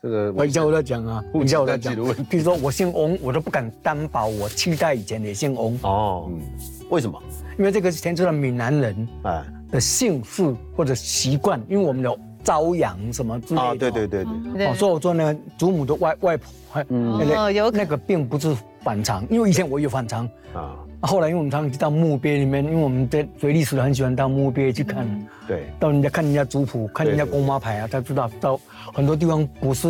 [0.01, 1.93] 这个等一下我在讲啊，等一下我在讲。
[2.31, 6.41] 比如说我姓翁，我都不敢担保我七代以前也姓翁，哦，嗯，
[6.89, 7.21] 为什么？
[7.59, 13.67] 因为这个是牵扯到闽南人哎，的姓氏或者习惯，因为我们有朝阳什么之类的。
[13.67, 14.67] 啊，对对对对，对。
[14.69, 17.19] 哦，所以我说呢，祖母的外外婆，嗯。
[17.19, 25.07] 那哦有可个那个并不是反常，因为以前我有反常，啊，后来因为我们常常去到墓碑里面，因为我们在学历史的很喜欢到墓碑去看，
[25.47, 28.61] 对，到人家看人家族谱，看人家公妈牌啊，才知道到
[28.93, 29.89] 很多地方不是，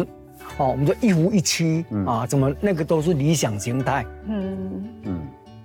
[0.58, 5.20] 哦，我们说一夫一妻啊，怎么那个都是理想形态，嗯，嗯，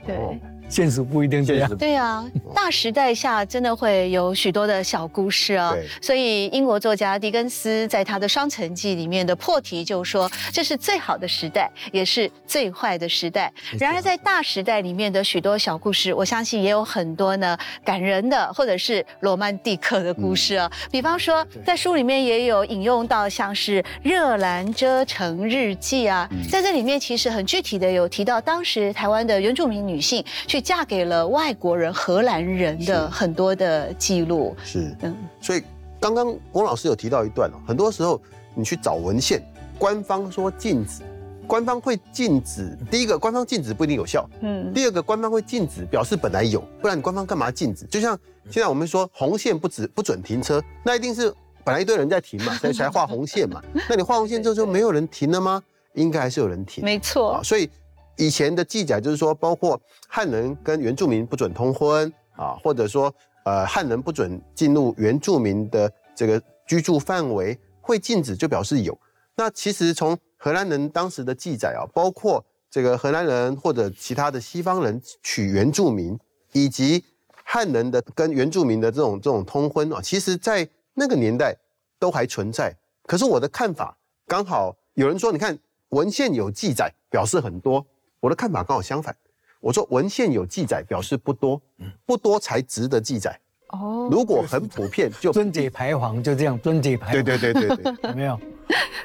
[0.06, 0.15] 对。
[0.15, 0.36] 哦
[0.74, 1.78] 现实不一定这样。
[1.78, 5.86] 对啊，大时代下真的会有许多的小故事啊对。
[6.02, 13.54] 所以英国作家狄更斯在他的《双城记》里面的破题就说，这是最好的时代，也是最坏的时代。
[13.78, 17.56] 然而在大时代里面的许多小故事，我相信也有很多呢
[17.86, 20.72] 感人的或者是罗曼蒂克的故事啊。
[20.90, 34.56] 比方说，在书里面也有引用到像是《热兰遮城日记》啊，在这里面其实很具体的有提到当时台湾的原住民女性去嫁给了外国人荷兰人的很多的记录。
[34.63, 35.62] 是，嗯，所以
[35.99, 38.19] 刚刚翁老师有提到一段哦，很多时候
[38.56, 39.43] 你去找文献，
[39.78, 41.02] 官方说禁止，
[41.45, 42.78] 官方会禁止。
[42.89, 47.86] 第一个，官方禁止不一定有效；嗯，第二个，官方会禁止，表示本来有，不然你官方干嘛禁止？
[47.88, 48.17] 就像
[48.49, 51.34] 现在我们说红线不止不准停车，那一定是
[51.65, 53.62] 本来一堆人在停嘛， 所以才画红线嘛。
[53.89, 55.62] 那你画红线之后就没有人停了吗？
[55.93, 56.84] 应该还是有人停。
[56.84, 57.69] 没错啊，，所以
[58.17, 63.13] 以前的记载就是说，包括汉人跟原住民不准通婚啊，或者说
[63.45, 68.97] 呃汉人不准进入原住民的这个居住范围，会禁止就表示有。
[69.36, 76.17] 那其实从荷兰人当时的记载啊，包括这个荷兰人或者其他的西方人娶原住民，
[76.52, 77.04] 以及
[77.43, 81.56] 汉人的跟原住民的这种这种通婚啊，其实在那个年代
[81.97, 82.71] 都还存在。
[83.08, 83.97] 可是我的看法
[84.28, 85.58] 刚好有人说，你看
[85.89, 87.84] 文献有记载，表示很多。
[88.24, 89.14] 我的看法刚好相反，
[89.60, 91.62] 我说文献有记载，表示不多，
[92.06, 93.38] 不多才值得记载。
[93.68, 98.40] 哦，如果很普遍，就尊姐牌坊就这样，尊姐牌坊对对对对对， 有没有？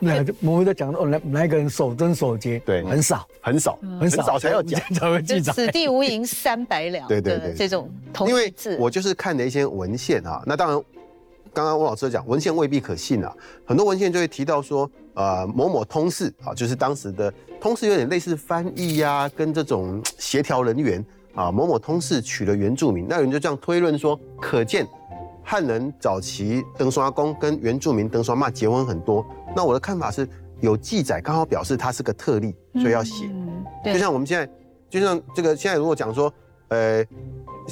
[0.01, 4.81] 那就我们在讲哦，来来一个人守贞守节，对很少，很少很很少才要讲。
[4.95, 5.53] 才会记载。
[5.53, 10.85] 此地无银三百两 对对对这种同因为，我就是看了一些文献啊，那当然，
[11.53, 13.35] 刚刚翁老师讲文献未必可信啊，
[13.65, 24.87] 很多文献就会提到说，呃，某某通事啊，就是当时的通事有点类似翻译呀、跟这种协调人员啊，某某通事娶了原住民，那有人就这样推论说，可见
[25.43, 29.25] 汉人早期登刷公跟原住民登刷骂结婚很多。
[29.57, 30.29] 那我的看法是
[30.61, 33.27] 有记载，刚好表示他是个特例，所以要写。
[33.27, 34.53] 嗯，就，像我们现在，
[34.91, 36.33] 就像这个现在如果讲说，
[36.69, 37.05] 呃，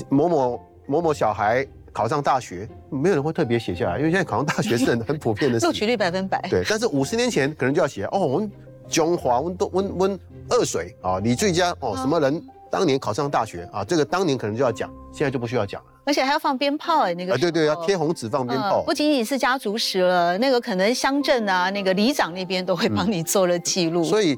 [0.08, 5.72] 某某某某小孩考上大学，没有人会特别写下来，因为现在考上大学是很 很普遍的事录。
[5.72, 8.52] 取率百分百，对，但是五十年前可能就要写哦，我们
[8.86, 15.88] 中华温都温温二水啊，李最佳哦，什么人当年考上大学啊，这个当年可能就要讲，现在就不需要讲了。
[16.04, 18.92] 而且还要放鞭炮哎，那个啊，对对，要贴红纸放鞭炮嗯不。
[18.92, 24.04] 仅仅是家族史了，那个可能乡镇啊，那个里长那边都会帮你做了记录。
[24.04, 24.36] 所以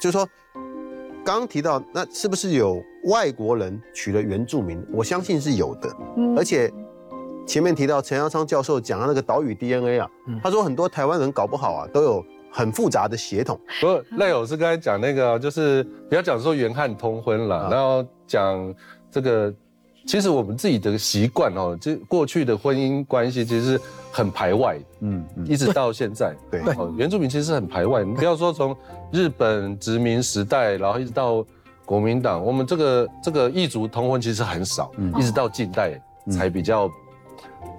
[0.00, 0.24] 就是说，
[1.24, 4.80] 刚刚提到那是不是有外国人娶了原住民？
[4.92, 5.92] 我相信是有的。
[6.16, 6.72] 嗯而且
[7.46, 10.40] 前面提到陈耀昌教授讲到那个岛屿 DNA 啊，嗯。
[10.42, 13.58] 他说很多台湾人搞不好啊都有很复杂的血统。
[13.80, 17.68] 不过赖老师刚才讲那个，就是不要讲说原汉通婚了，啊。
[17.70, 18.74] 然后讲
[19.10, 19.52] 这个，
[20.06, 23.80] 其实我们自己的习惯哦，就过去的婚姻关系其实
[24.10, 26.34] 很排外的，嗯嗯，一直到现在。
[26.50, 26.60] 对。
[26.76, 28.74] 哦，原住民其实是很排外，你不要说从
[29.12, 31.44] 日本殖民时代，然后一直到
[31.84, 35.12] 国民党，我们这个这个异族通婚其实很少，嗯。
[35.18, 36.90] 一直到近代才比较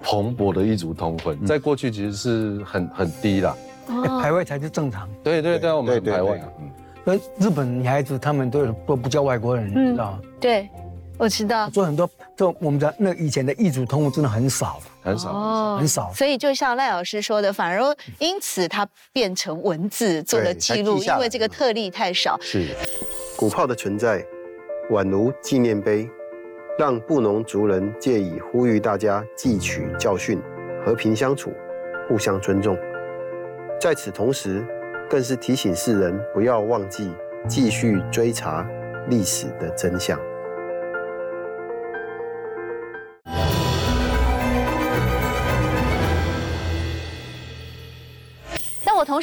[0.02, 3.56] 蓬勃的异族通婚，嗯在过去其实是很很低啦。
[3.88, 5.08] 哎哦排外才是正常。
[5.24, 6.42] 对对对，我们很对对排外。
[6.60, 6.72] 嗯
[7.08, 10.22] 那日本女孩子她们都有都不叫外国人，嗯你知道吗？
[10.40, 10.68] 对，
[11.20, 11.70] 我知道。
[11.70, 15.32] 做很多就我们的那以前的异族通婚真的很少，很少。
[15.32, 17.80] 哦很少所以就像赖老师说的，反而
[18.18, 22.40] 因此它变成文字做了对记录，因为这个特例太少。
[22.42, 22.70] 是
[23.38, 24.26] 鼓炮的存在，
[24.90, 26.10] 宛如纪念碑，
[26.78, 30.42] 让布农族人借以呼吁大家汲取教训，
[30.86, 31.54] 和平相处，
[32.08, 32.78] 互相尊重。
[33.80, 34.62] 在此同时，
[35.10, 37.14] 更是提醒世人不要忘记
[37.48, 38.68] 继续追查
[39.10, 40.20] 历史的真相。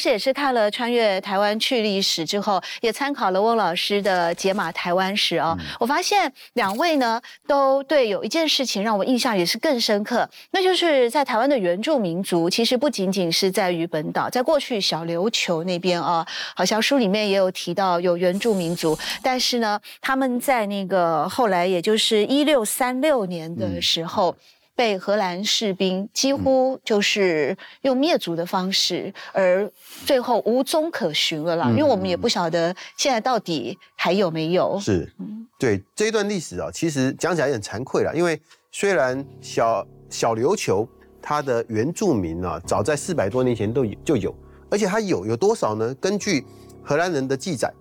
[0.05, 24.35] 但我我同时也是看了《穿越台湾去历史》之后，也参考了翁老师的《解码台湾史》哦，我发现两位呢都对有一件事情让我印象也是更深刻，那就是在台湾的原住民族，其实不仅仅是在于本岛，在过去小琉球那边啊，好像书里面也有提到有原住民族，但是呢，他们在那个后来，也就是一六三六年的时候。
[24.83, 29.71] 被荷兰士兵几乎就是用灭族的方式，而
[30.05, 31.69] 最后无踪可寻了啦。
[31.71, 34.77] 因为我们也不晓得现在到底还有没有。
[34.81, 35.09] 是，
[35.57, 38.13] 对这一段历史啊，其实讲起来也很惭愧了。
[38.13, 38.37] 因为
[38.73, 40.85] 虽然小小琉球
[41.23, 44.35] 它的原住民啊，早在四百多年前都有就有，
[44.69, 45.95] 而且它有有多少呢？
[46.01, 46.45] 根据
[46.83, 47.73] 荷兰人的记载，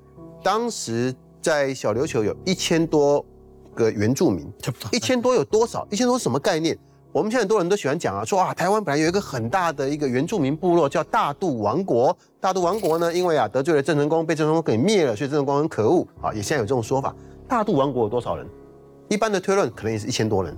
[0.44, 1.12] 当时
[1.42, 3.26] 在小琉球有一千多。
[3.74, 5.88] 个原住民，差不多一千多有多少？
[5.90, 6.78] 一千多什么概念？
[7.14, 12.16] 我们现在很多人都喜欢讲啊，说啊，台湾本来有一个很大的一个原住民部落叫大肚王国。
[12.40, 16.32] 大肚王国呢，因为啊得罪了郑成功，被郑成功给灭了，所以郑成功很可恶啊。
[16.34, 17.14] 也现在有这种说法。
[17.50, 18.48] 大肚王国有多少人？
[19.10, 20.56] 一般的推论可能也是一千多人。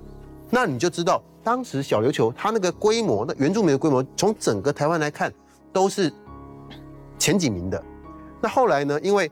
[0.48, 5.32] 那你就知道，当时小琉球它那个规模，那原住民的规模，从整个台湾来看
[5.72, 6.12] 都是
[7.18, 7.82] 前几名的。
[8.40, 9.00] 那后来呢？
[9.02, 9.28] 因为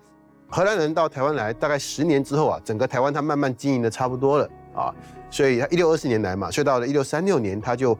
[0.48, 4.94] 荷兰人到台湾来，大概十年之后啊，整个台湾它慢慢经营的差不多了啊，
[5.32, 7.98] 所以他一六二四年来嘛，所以到了一六三六年，他就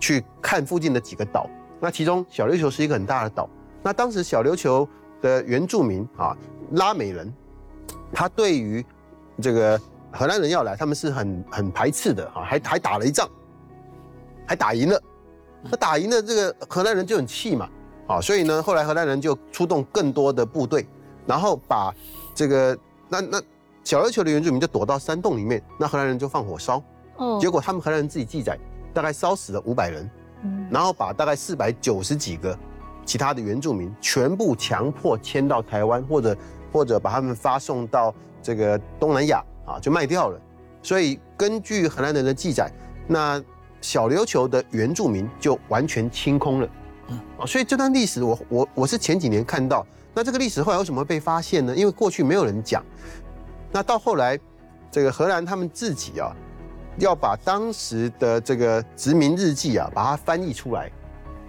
[0.00, 1.48] 去看附近的几个岛，
[1.80, 3.48] 那其中小琉球是一个很大的岛。
[3.80, 4.86] 那当时小琉球
[5.22, 6.36] 的原住民啊，
[6.72, 7.32] 拉美人，
[8.12, 8.84] 他对于
[9.40, 13.28] 这个荷兰人要来，他们是很很排斥的啊，还还打了一仗，
[14.44, 15.00] 还打赢了。
[15.62, 17.68] 那打赢了，这个荷兰人就很气嘛，
[18.08, 20.84] 啊，所以呢，后来荷兰人就出动更多的部队。
[21.26, 21.90] 然后把
[22.34, 22.76] 这个
[23.08, 23.42] 那那
[23.84, 26.82] 小琉球的原住民就躲到山洞里面，那荷兰人就放火烧，
[27.16, 28.58] 哦，结果他们荷兰人自己记载，
[28.94, 30.10] 大概烧死了五百人，
[30.42, 32.58] 嗯，然后把大概四百九十几个
[33.04, 36.36] 其他的原住民全部强迫迁到台湾，或者
[36.72, 40.40] 或者把他们发送到这个东南亚啊，就卖掉了。
[40.82, 42.72] 所以根据荷兰人的记载，
[43.06, 43.42] 那
[43.82, 46.68] 小琉球的原住民就完全清空了，
[47.08, 49.86] 嗯，所以这段历史我我我是前几年看到。
[50.16, 51.74] 那这个历史后来为什么会被发现呢？
[51.74, 52.82] 因为过去没有人讲。
[53.74, 54.38] 那到后来，
[54.88, 56.32] 这个荷兰他们自己啊，
[57.00, 60.88] 要把当时的这个殖民日记啊，把它翻译出来，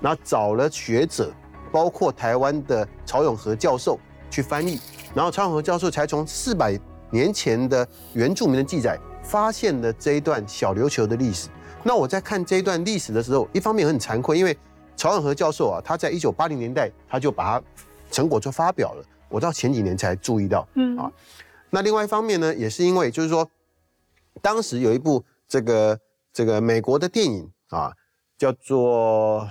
[0.02, 1.32] 然后找了学者，
[1.72, 4.00] 包括台湾的曹永和教授
[4.32, 4.80] 去翻译，
[5.14, 6.76] 然后曹永和教授才从四百
[7.12, 11.48] 年前的原住民的记载，发现了这一段小琉球的历史。
[11.84, 14.58] 那我在看这一段历史的时候，一方面很惭愧，因为
[14.98, 17.66] 曹永和教授啊，他在一九八零年代他就把它。
[18.12, 21.12] 成果就发表了，我到前几年才注意到，嗯啊，
[21.76, 23.52] 那另外一方面呢，也是因为就是说，
[24.42, 26.00] 当时有一部这个
[26.32, 27.92] 这个美国的电影啊，
[28.38, 29.42] 叫做《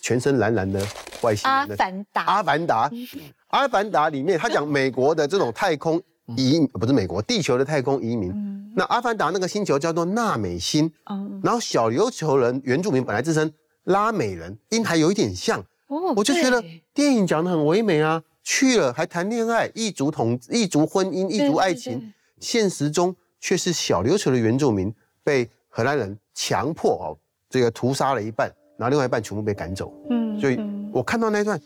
[0.00, 0.80] 全身蓝蓝的
[1.20, 1.68] 外星人》。
[1.70, 2.22] 阿凡达。
[2.24, 2.90] 阿凡达。
[3.48, 6.00] 阿凡达里面他讲美国的这种太空
[6.36, 8.32] 移，不是美国地球的太空移民。
[8.74, 10.90] 那阿凡达那个星球叫做纳美星。
[11.42, 13.52] 然后小琉球人原住民本来自称
[13.84, 15.60] 拉美人，音还有一点像。
[15.88, 27.18] 哦，我就觉得电影讲的很唯美啊，去了还谈恋爱，异族同异族婚姻，异族爱情，现实中却是小琉球的原住民被荷兰人强迫哦，
[27.50, 29.92] 这个屠杀了一半，然后另外一半全部被赶走。
[30.10, 30.60] 嗯，所以
[30.92, 31.60] 我看到那段，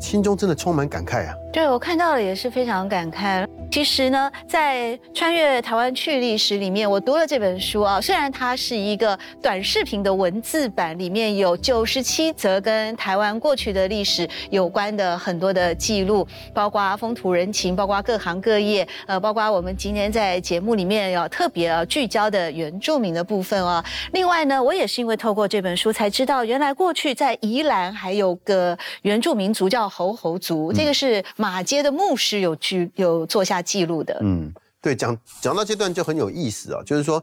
[0.00, 1.34] 心中真的充满感慨啊。
[1.52, 3.46] 对我看到了也是非常感慨。
[3.70, 8.00] 其实呢，在穿越台湾去历史里面，我读了这本书啊。
[8.00, 23.84] 虽然它是一个短视频的文字版，里面有九十七则跟台湾过去的历史有关的很多的记录，包括风土人情，包括各行各业，呃，包括我们今天在节目里面要特别聚焦的原住民的部分啊。
[24.12, 33.59] 另外呢，我也是因为透过这本书才知道，原来过去在宜兰还有个原住民族叫猴猴族，这个是马街的牧师有居有做下。
[33.62, 37.22] 记录的，嗯，对，讲讲到这段就很有意思啊，就是说，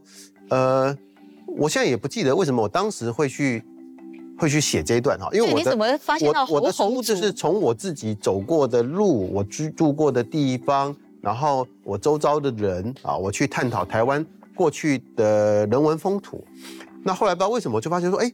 [0.50, 0.96] 呃，
[1.56, 3.62] 我现在也不记得为什么我当时会去
[4.38, 16.44] 会去写这一段哈，因为我的我我的书就是从我自己走过的路，我居住过的地方，然后我周遭的人啊，我去探讨台湾过去的人文风土。
[17.04, 18.32] 那后来不知道为什么，我就发现说，哎，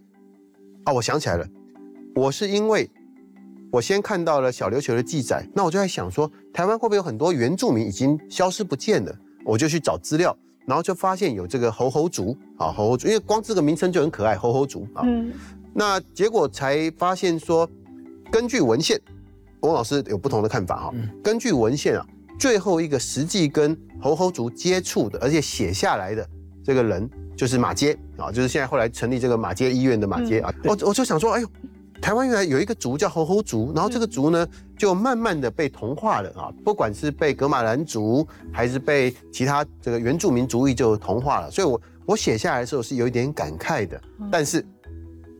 [0.85, 1.47] 啊，我想起来了，
[2.15, 2.91] 我是因为。
[3.75, 9.13] 我先看到了小琉球的记载，那我就在想说，台湾会不会有很多原住民已经消失不见了？
[9.45, 15.03] 我就去找资料，然后就发现有这个猴猴族啊，猴猴族，因为光这个名称就很可爱，猴猴族啊。
[15.05, 15.33] 嗯。
[15.73, 17.69] 那结果才发现说，
[18.31, 18.97] 根据文献，
[19.63, 20.91] 翁老师有不同的看法哈。
[20.95, 21.11] 嗯。
[21.21, 22.07] 根据文献啊，
[22.39, 26.25] 最后一个实际跟猴猴族接触的，而且写下来的
[26.63, 30.55] 这个人，就是马街啊，就是现在后来成立这个马街医院的马街啊。
[30.63, 31.49] 我我就想说，哎呦。
[32.05, 34.47] 台湾原来有一个族叫猴猴族，然后这个族呢
[34.77, 43.99] 就慢慢的被同化了啊，不管是被格马兰族还是被其他这个原住民族裔就同化了，所以我我写下来的时候是有一点感慨的，
[44.31, 44.61] 但是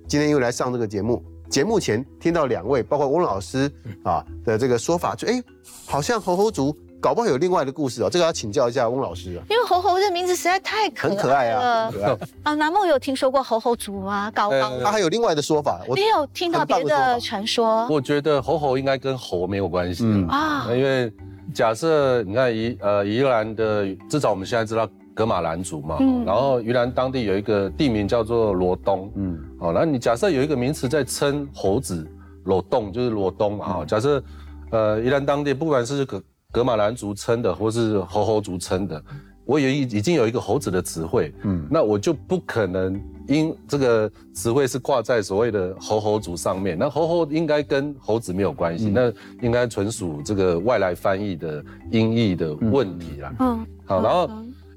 [0.09, 3.71] 今天又来上这个节目，节目前听到两位包括翁老师
[4.03, 5.45] 啊的这个说法，就哎
[5.85, 6.75] 好像猴猴族。
[7.05, 9.45] 搞不好有另外的故事哦，这个要请教一下翁老师啊。
[9.51, 12.55] 因为猴猴这名字实在太可很可爱啊，可爱啊。
[12.55, 14.31] 南梦有听说过猴猴族吗？
[14.31, 15.83] 高高，他还有另外的说法。
[15.95, 17.87] 你有听到别的传说？
[17.91, 21.13] 我觉得猴猴应该跟猴没有关系啊，因为
[21.53, 32.11] 假设你看宜呃宜兰的，至少我们现在知道格马兰族嘛，然后宜兰当地有一个地名叫做罗东，嗯，好，那你假设有一个名词在称猴子
[32.45, 34.25] 罗东，就是罗东嘛，哈，假设
[34.71, 36.19] 呃宜兰当地不管是个。
[36.55, 39.03] 格马兰族称的，或是猴猴族称的，
[39.45, 53.35] 我也已已经有一个猴子的词汇，嗯，那我就不可能因这个词汇是挂在所谓的猴猴族上面，那猴猴应该跟猴子没有关系，那应该纯属这个外来翻译的音译的问题啦。
[53.41, 54.31] 嗯，好，然后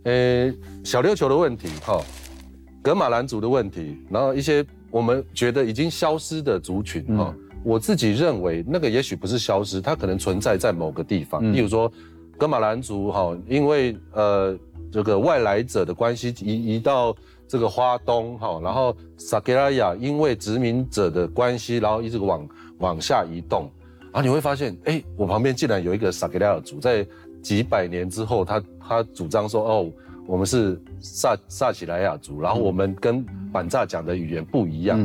[0.05, 0.51] 呃
[0.83, 2.01] 小琉球的问题，哈，
[2.81, 7.31] 格马兰族的问题，然后一些我们觉得已经消失的族群，哈。
[7.63, 11.41] 我自己认为，那个也许不是消失，它可能存在在某个地方。
[11.51, 11.91] 例如说，
[12.37, 14.57] 格马兰族哈，因为呃
[14.91, 17.15] 这个外来者的关系移移到
[17.47, 22.47] 这个花东哈，然后萨格拉雅因为殖民者的关系，然后一直往
[22.77, 23.69] 往下移动，
[24.13, 27.05] 然后你会发现，哎，我旁边竟然有一个萨格拉雅族，在
[27.41, 29.91] 几百年之后，他他主张说，哦，
[30.25, 34.97] 我们是萨萨奇莱雅族，然后我们跟板扎讲的语言不一样，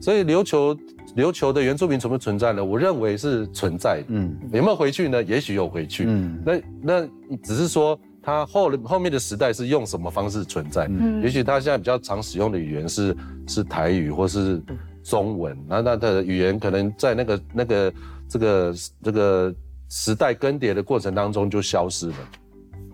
[0.00, 0.74] 所以琉球。
[1.16, 2.64] 琉球的原住民存不存在呢？
[2.64, 4.04] 我认为是存在。
[4.08, 5.22] 嗯，有没有回去呢？
[5.22, 6.04] 也许有回去。
[6.06, 7.08] 嗯，那那
[7.42, 10.86] 只是说他后后面的时代是用什么方式存在？
[10.90, 13.16] 嗯，也许他现在比较常使用的语言是
[13.48, 14.62] 是台语或是
[15.02, 15.56] 中文。
[15.66, 17.92] 那那他的语言可能在那个那个
[18.28, 19.54] 这个这个
[19.88, 22.16] 时代更迭的过程当中就消失了，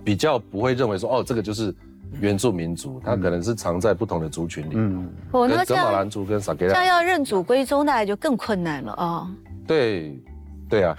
[0.04, 1.74] 比较不会认为说哦，这个就是。
[2.20, 4.74] 原住民族，他可能是藏在不同的族群里。
[4.74, 9.28] 嗯，跟格马兰族跟萨格拉，这样要认祖归宗，那就更困难了啊。
[9.66, 10.20] 对，
[10.68, 10.96] 对啊。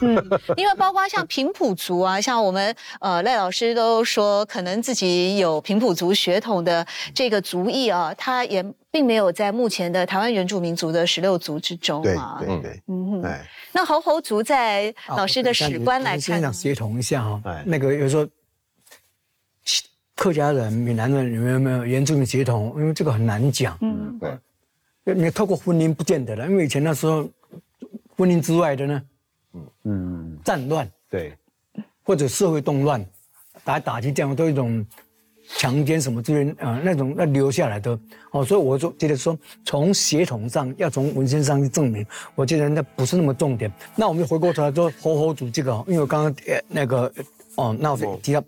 [0.00, 0.12] 嗯，
[0.56, 6.84] 因为包括像平埔族啊， 像我们呃赖老师都说，可能自己有平埔族血统的
[7.14, 12.36] 这个族裔啊，他也并没有在目前的台湾原住民族的十六族之中啊。
[12.40, 12.82] 对对对。
[12.88, 13.34] 嗯哼。
[13.72, 17.40] 那猴猴族在老师的史观来看，先讲协同一下哈。
[17.64, 18.26] 那个有时候。
[20.16, 22.74] 客家人、闽南人有没有没有原住民血统？
[22.78, 23.76] 因为这个很难讲。
[23.80, 24.38] 嗯，对。
[25.14, 27.28] 你透过婚姻不见得了，因为以前那时候，
[28.16, 29.02] 婚姻之外的呢，
[29.52, 31.36] 嗯嗯，战乱对，
[32.04, 33.04] 或者社会动乱，
[33.64, 34.82] 打打击这样都一种
[35.46, 37.98] 强奸什么之类啊那种那留下来的
[38.30, 43.70] 哦，所以我就觉得说，从血统上要从文献上去证明，我觉得那不是那么重点。
[43.94, 46.34] 那我们回过头来说，猴猴族这个，因为我刚刚
[46.66, 47.12] 那个
[47.56, 48.42] 哦，那我提到。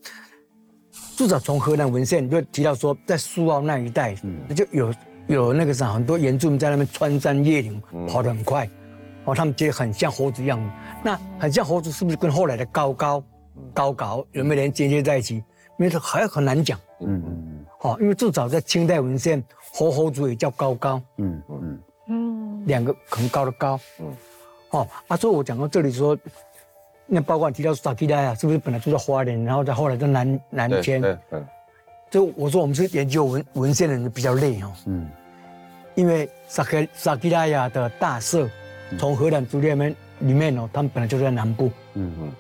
[1.17, 4.15] 至少从河南文献就提到说，在苏澳那一带，
[4.47, 4.95] 那就有
[5.27, 8.69] 有那个啥，很多原住民在那边穿山越岭，跑得很快，
[9.25, 10.61] 哦，他们觉得很像猴子一样。
[11.03, 13.25] 那很像猴子，是不是跟后来的高高
[13.73, 15.37] 高高有没有连接接在一起？
[15.79, 16.79] 因为还很难讲。
[17.01, 17.65] 嗯嗯。
[17.81, 19.43] 好，因为至少在清代文献，
[19.73, 21.01] 猴猴族也叫高高。
[21.17, 22.67] 嗯嗯嗯。
[22.67, 23.81] 两个很高的高。
[24.01, 24.07] 嗯。
[24.71, 26.17] 哦，啊，所以我讲到这里说。
[27.07, 31.01] 那包括提到萨基拉呀，是不是本来住在花莲，然后在后来在南南迁？
[31.01, 31.17] 对，
[32.11, 34.73] 就我说我们是研究文文献的人比较累哦。
[34.87, 35.09] 嗯。
[35.95, 38.49] 因为萨克萨基拉雅的大社，
[38.99, 41.71] 从荷兰族里面里面哦，他们本来就在南部。
[41.95, 42.33] 嗯嗯。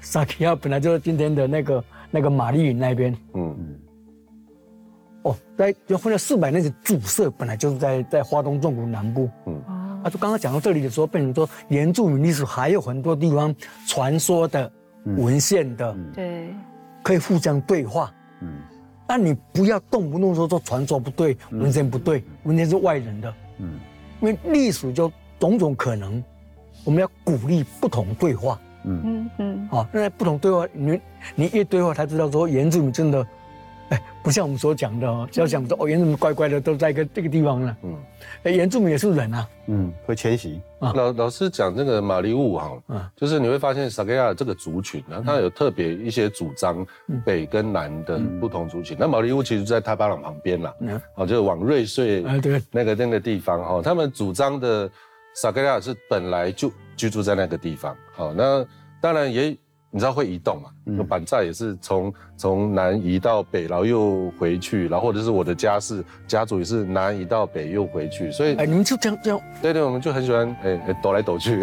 [0.00, 3.16] 萨基亚本来就是今天的那个那个玛丽云那边。
[3.34, 3.78] 嗯嗯。
[5.22, 9.30] 哦，在就分了四百年的主社，本来就是在在华东纵谷南部。
[9.46, 9.62] 嗯。
[10.06, 13.52] 他就刚刚讲到这里的时候，变成说原住民历史还有很多地方
[13.88, 14.70] 传说的、
[15.02, 16.54] 文献的，对，
[17.02, 18.14] 可以互相对话。
[18.40, 18.56] 嗯，
[19.08, 23.34] 那你不要动不动说说传说不对，文献不对，文献是外人的。
[23.58, 23.80] 嗯，
[24.20, 26.22] 因为历史就种种可能，
[26.84, 28.60] 我们要鼓励不同对话。
[28.84, 31.00] 嗯嗯嗯，好，那不同对话，你
[31.34, 33.26] 你一对话才知道说原住民真的。
[33.88, 37.76] 哎，不像我们所讲的，只要讲说哦，原住民乖乖的都在一个这个地方了。
[37.84, 37.96] 嗯，
[38.42, 39.48] 哎，原住民也是人啊。
[39.66, 40.60] 嗯，会迁徙。
[40.80, 46.84] 老老师讲这个马里乌哈，嗯，就是你会发现萨克亚这个族群呢，它有特别一些主张
[47.24, 48.96] 北跟南的不同族群。
[48.98, 50.74] 那马里乌其实在泰巴朗旁边啦，
[51.14, 54.90] 哦，就是往瑞穗对那个那个地方哈，他们主张的
[55.34, 57.96] 萨克亚是本来就居住在那个地方。
[58.14, 58.66] 好，那
[59.00, 59.56] 当然也。
[59.96, 60.68] 你知道会移动嘛？
[60.84, 71.62] 那板寨也是从从南移到北，然后又回去，然后或者是我的家是家族也是南移到北又回去，所以哎，你们就这样这样，对对，我们就很喜欢哎哎抖来抖去，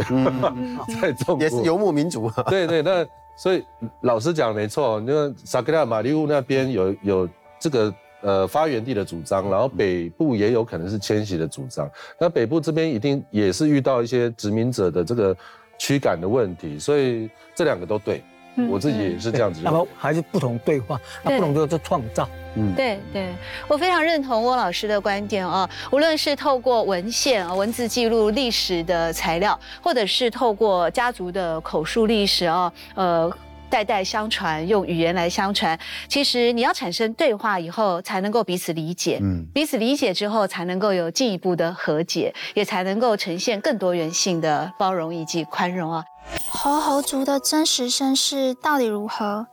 [1.00, 2.28] 在中国也是游牧民族。
[2.50, 3.06] 对对，那
[3.38, 3.64] 所以
[4.02, 7.30] 老师讲没错，那个萨克拉马利乌那边有有
[7.60, 11.88] 这个呃发源地的主张，然后北部也有可能是迁徙的主张，
[12.20, 15.38] 那北部这边一定也是遇到一些殖民者的这个。
[15.78, 18.24] 驱赶的问题，所以这两个都对，
[18.70, 19.62] 我自己也是这样子。
[19.64, 22.28] 那么还是不同对话，那不同就是创造。
[22.56, 23.34] 嗯，对对，
[23.68, 25.70] 我非常认同翁老师的观点啊。
[25.92, 33.32] 无论是透过文献啊、文字记录历史的材料，或者是透过家族的口述历史啊，呃。
[33.74, 35.80] 代代相传，用语言来相传。
[36.08, 39.18] 其实你要产生对话以后，才能够彼此理解。
[39.20, 46.04] 嗯，彼此理解之后，才能够有进一步的和解，也才能够呈现更多元性的包容以及宽容啊。
[46.48, 49.48] 猴猴族的真实身世到底如何？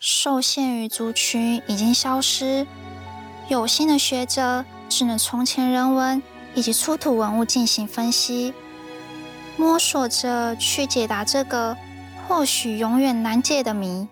[0.00, 2.66] 受限于族群已经消失，
[3.46, 6.20] 有心的学者只能从前人文
[6.56, 8.52] 以及出土文物进行分析，
[9.56, 11.76] 摸索着去解答这个。
[12.26, 14.08] 或许永远难解的谜。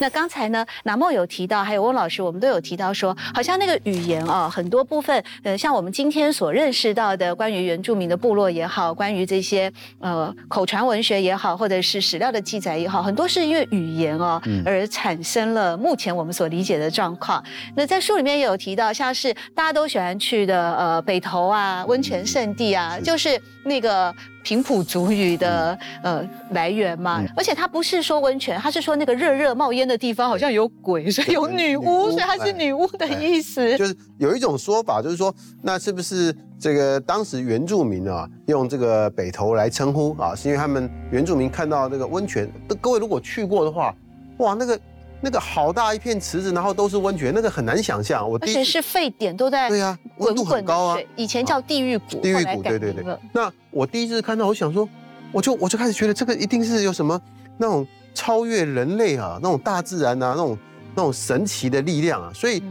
[0.00, 9.70] 那刚才呢，南梦有提到，还有翁老师，我们都有提到说，好像那个语言啊，很多部分，呃，像我们今天所认识到的，关于原住民的部落也好，关于这些
[10.00, 17.44] 呃口传文学也好，或者是史料的记载也好，很多是因为语言哦而产生了目前我们所理解的状况。
[17.76, 24.14] 那在书里面也有提到，像是大家都喜欢去的呃北投啊，温泉圣地啊，就是那个。
[24.42, 33.76] 平埔族语的呃来源嘛，而且它不是说温泉，它是说那个热热冒烟的地方好像有鬼，所以有女巫，所以它是女巫的意思。
[33.76, 43.94] 就是有一种说法，就是说那是不是这个当时原住民啊用这个北投来称呼啊，是因为他们原住民看到那个温泉，各位如果去过的话，
[44.38, 44.78] 哇那个。
[45.20, 48.28] 那个好大一片池子，然后都是温泉，那个很难想象。
[48.28, 50.98] 我而且是沸点都在对呀，温度很高啊。
[51.14, 53.18] 以前叫地狱谷，地狱谷，对对对。
[53.32, 54.88] 那我第一次看到，我想说，
[55.30, 57.20] 我就我就开始觉得这个一定是有什么
[57.58, 60.58] 那种超越人类啊，那种大自然啊，那种
[60.94, 62.32] 那种神奇的力量啊。
[62.34, 62.62] 所以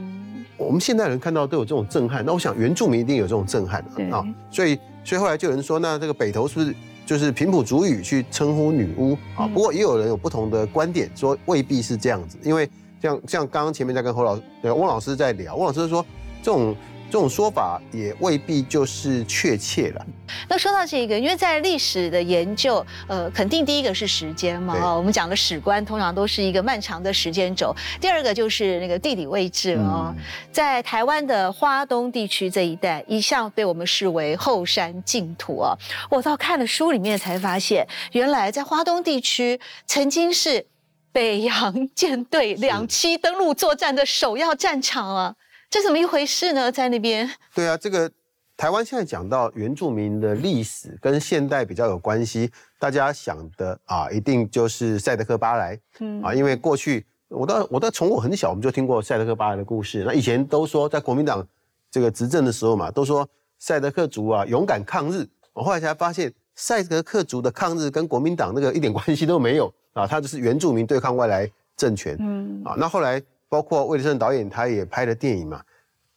[0.58, 2.26] 我们现代人看到都有这种震撼。
[2.26, 3.80] 那我想原住民一定有这种震撼
[4.12, 4.26] 啊。
[4.50, 6.76] 所以所以后来就有人说，那这个北投是不是？
[7.10, 12.70] 就是平埔族语去称呼女巫啊，不过也有人有不同的观点，说未必是这样子，因为
[13.02, 16.06] 像像刚刚前面在跟侯老呃翁老师在聊，翁老师说
[16.44, 16.76] 这种。
[17.10, 20.06] 这种说法也未必就是确切了。
[20.48, 27.76] 那说到这个，因为在历史的研究，呃，肯定第一个是时间嘛，啊，我们讲的史观通常都是一个漫长的时间轴。
[28.00, 30.14] 第二个就是那个地理位置啊，
[30.52, 35.76] 在台湾的花东地区这一带，一向被我们视为后山净土啊。
[36.12, 40.68] 我到看了书里面才发现，原来在花东地区曾经是
[41.12, 45.36] 北洋舰队两栖登陆作战的首要战场啊。
[45.70, 46.72] 这怎么一回事呢？
[46.72, 47.30] 在那边？
[47.54, 48.10] 对啊，这个
[48.58, 55.80] 台湾现在讲到原住民的历史跟现代比较有关系，大家想的啊，一定就是赛德克巴莱。
[56.00, 60.04] 嗯啊，因为过去我到我到从我很小我们就听过赛德克巴莱的故事。
[60.04, 61.48] 那以前都说在国民党
[61.92, 63.28] 这个执政的时候嘛，都说
[63.60, 65.24] 赛德克族啊勇敢抗日。
[65.54, 71.48] 我后来才发现，赛德克族的抗日跟国民党那个一点关系都没有啊，他就是原住民对抗外来
[71.78, 72.18] 政权。
[72.20, 73.22] 嗯啊，那后来。
[73.50, 75.62] 包括魏德胜导演，他也拍了电影嘛。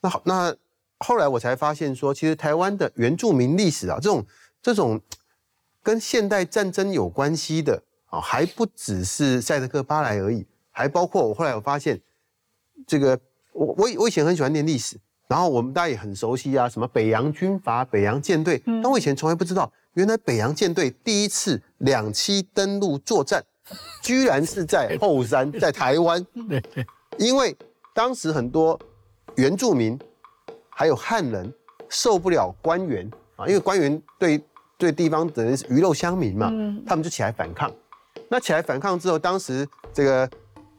[0.01, 0.55] 那好，那
[0.99, 4.27] 后来我才发现说，其实台湾的原住民历史啊，这种
[4.61, 5.01] 这种
[5.83, 12.01] 跟现代战争有关系的啊，还不只是赛德克巴莱而已，还包括我后来我发现，
[12.87, 13.19] 这个
[13.53, 23.43] 我我我以前很喜欢念历史，然后我们大家也很熟悉啊，什么北洋军阀、北洋舰队，但我以前从来不知道，原来北洋舰队第一次两栖登陆作战，
[24.03, 26.25] 居然是在后山，在台湾。
[27.19, 27.57] 因为
[27.95, 28.79] 当时很多
[29.37, 29.99] 原住民
[30.71, 31.53] 还有汉人
[31.89, 34.43] 受不了官员啊，因为官员对
[34.79, 36.51] 对地方等于是鱼肉乡民嘛，
[36.87, 37.71] 他们就起来反抗。
[38.29, 40.29] 那起来反抗之后，当时这个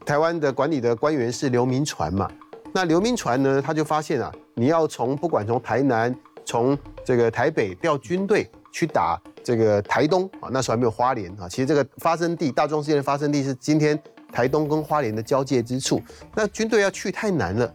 [0.06, 2.30] 台湾的管理的官员是刘铭传嘛。
[2.74, 6.14] 那刘铭传呢，他就发现啊，你要从不管从台南、
[6.44, 11.48] 从这个台北调军队去打这个台东啊，那时候还没有花莲啊。
[11.48, 14.02] 其实这个发生地大庄事件的发生地是今天。
[14.34, 16.02] 台东跟花莲的交界之处，
[16.36, 17.72] 那军队要去太难了。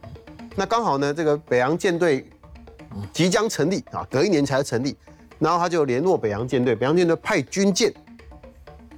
[0.55, 2.29] 那刚好呢，这个北洋舰队
[3.13, 4.95] 即将成立啊，隔一年才成立。
[5.39, 7.93] 然后他就联络北洋舰队，北洋舰队派军舰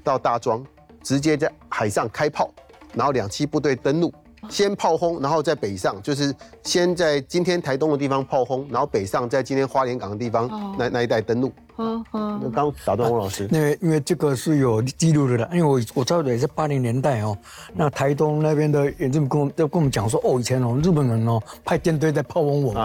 [0.03, 0.65] 到大庄，
[1.03, 2.51] 直接在海上开炮，
[2.95, 4.11] 然后两栖部队登陆，
[4.49, 6.33] 先炮轰，然后在北上，就是
[6.63, 11.53] 先在今天台东的地方炮轰，然后北上在今天花莲港的地方那那一带登陆。
[11.81, 12.51] 嗯嗯。
[12.53, 17.37] 刚打断翁老师，因为因为这个是有记录的啦，因为我我知道也是八零年代哦，
[17.73, 22.81] 那台东那边的原住民跟我跟我们讲说，哦，以前哦日本人哦派舰队在炮轰我们，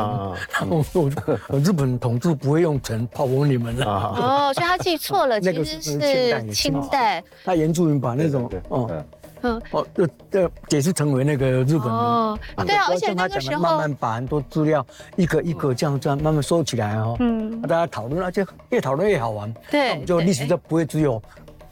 [0.52, 1.10] 然后说
[1.64, 3.84] 日本统治不会用城炮轰你们的。
[3.84, 7.22] 哦，所以他记错了， 其实是清代。
[7.44, 8.90] 他原住民把那种哦。
[9.42, 14.84] 嗯哦，就就解释成为那个日本人哦，对啊，而且那个时候慢慢把很多资料
[15.16, 21.22] 一个一个这样这样慢慢收起来哦，嗯，大家讨论，而且越讨论越好玩，对，就历史就不会只有。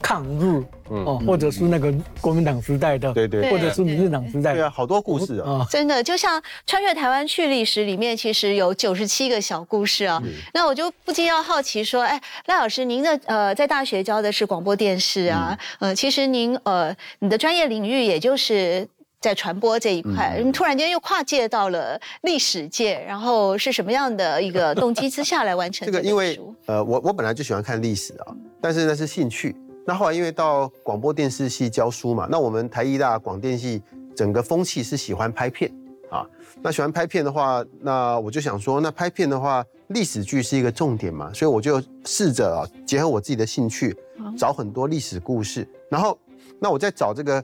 [0.05, 1.91] 抗日哦，或者是那个
[2.21, 10.21] 国民党时代的，对对，或者是民进党时代，对啊，好多故事啊，真的就像穿越台湾去历史里面，其实有九十七个小故事啊。
[10.53, 18.87] 那我就不禁要好奇说，哎，赖老师，您的呃在大学教的是广播电视啊，呃，其实您呃你的专业领域也就是
[19.19, 25.99] 在传播这一块，突然间又跨界到了历史界，然后是什么样的一个动机之下来完成 这个？
[26.03, 29.55] 因为呃，我我本来就喜欢看历史啊，但是那是兴趣。
[29.87, 33.79] 那后来因为到广播电视系教书嘛，那我们台艺大广电系
[34.15, 35.71] 整个风气是喜欢拍片
[36.09, 36.25] 啊。
[36.63, 43.95] 那喜欢拍片的话，那我就想说，那拍片的话，历史剧是一个重点嘛，所以我就试着啊，结合我自己的兴趣，
[44.35, 45.67] 找很多历史故事。
[45.87, 46.17] 然后，
[46.59, 47.43] 那我在找这个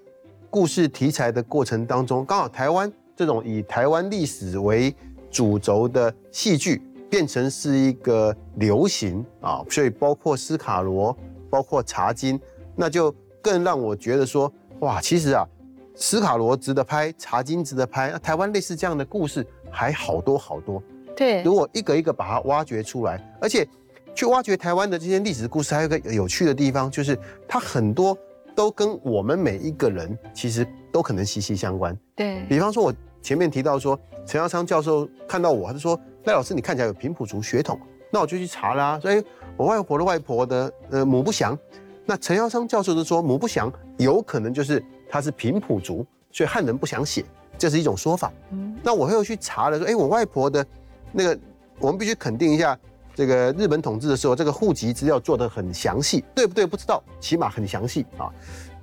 [0.49, 4.95] 故事题材的过程当中，刚好台湾这种以台湾历史为
[5.29, 11.15] 主轴的戏剧变成是一个流行啊，所以包括斯卡罗。
[11.51, 12.39] 包括茶金，
[12.75, 15.45] 那就更让我觉得说，哇，其实啊，
[15.93, 20.81] 斯卡罗值得拍，茶金值得拍，那台湾类似这样的故事还好多好多。
[21.15, 23.67] 对，如果一个一个把它挖掘出来，而且
[24.15, 28.17] 去挖掘台湾的这些历史故事，还有一个有趣的地方，就是它很多
[28.55, 31.95] 都跟我们每一个人其实都可能息息相关。
[32.15, 37.79] 对比方说，我前面提到说，陈耀昌教授看到我，他就说，赖老师，你看起来有平埔族血统。
[38.13, 39.23] 那我就去查啦，所以
[39.57, 41.57] 我外婆的外婆的呃母不详，
[42.05, 47.23] 那陈耀昌教授就说母不详有可能就是他是平埔族，所以汉人不想写，
[47.57, 48.31] 这是一种说法。
[48.51, 50.65] 嗯，那我又去查了，说哎我外婆的
[51.11, 51.39] 那个，
[51.79, 52.77] 我们必须肯定一下，
[53.13, 56.65] 这个日本统治的时候这个户籍资料做的很详细，对不对？
[56.65, 58.33] 不知道，起码很详细啊。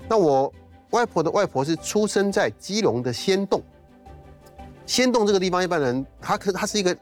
[0.09, 0.53] 那我
[0.91, 3.61] 外婆的外婆是出生在基隆的仙洞，
[4.87, 6.97] 仙洞这个地方一般人他可他是一个。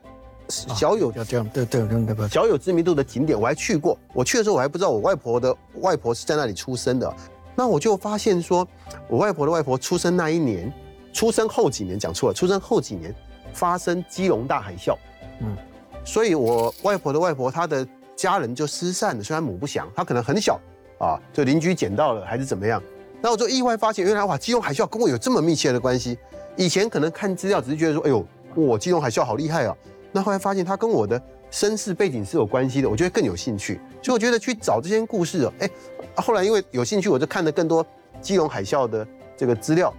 [0.49, 3.99] 小有这样，对对对对小有知名度的景点，我还去过。
[4.13, 7.13] 我去的时候，我还不知道我外婆的外婆是在那里出生的。
[7.55, 8.67] 那我就发现说，
[9.09, 10.73] 我外婆的外婆出生那一年，
[11.13, 13.15] 出生后几年讲错了，出生后几年
[13.53, 14.97] 发生基隆大海啸。
[15.41, 15.57] 嗯，
[16.05, 20.61] 所以我外婆的外婆她的家人就失散了，虽然母不详，她可能很小
[20.99, 22.83] 啊，就邻居捡到了还是怎么样。
[23.23, 26.19] 那我就意外发现，原来哇，基隆海啸跟我有这么密切的关系。
[26.57, 28.27] 以前可能看资料只是觉得说，哎呦，
[28.67, 29.75] 哇，基隆海啸好厉害啊。
[30.17, 33.79] 那后来发现他跟我的身世背景是有关系的，我觉得更有兴趣。
[34.03, 35.71] 所以我觉得去找这些故事哦，哎，
[36.15, 37.87] 后来因为有兴趣，我就看了更多
[38.23, 39.07] 基隆海啸的
[39.37, 39.93] 这个资料，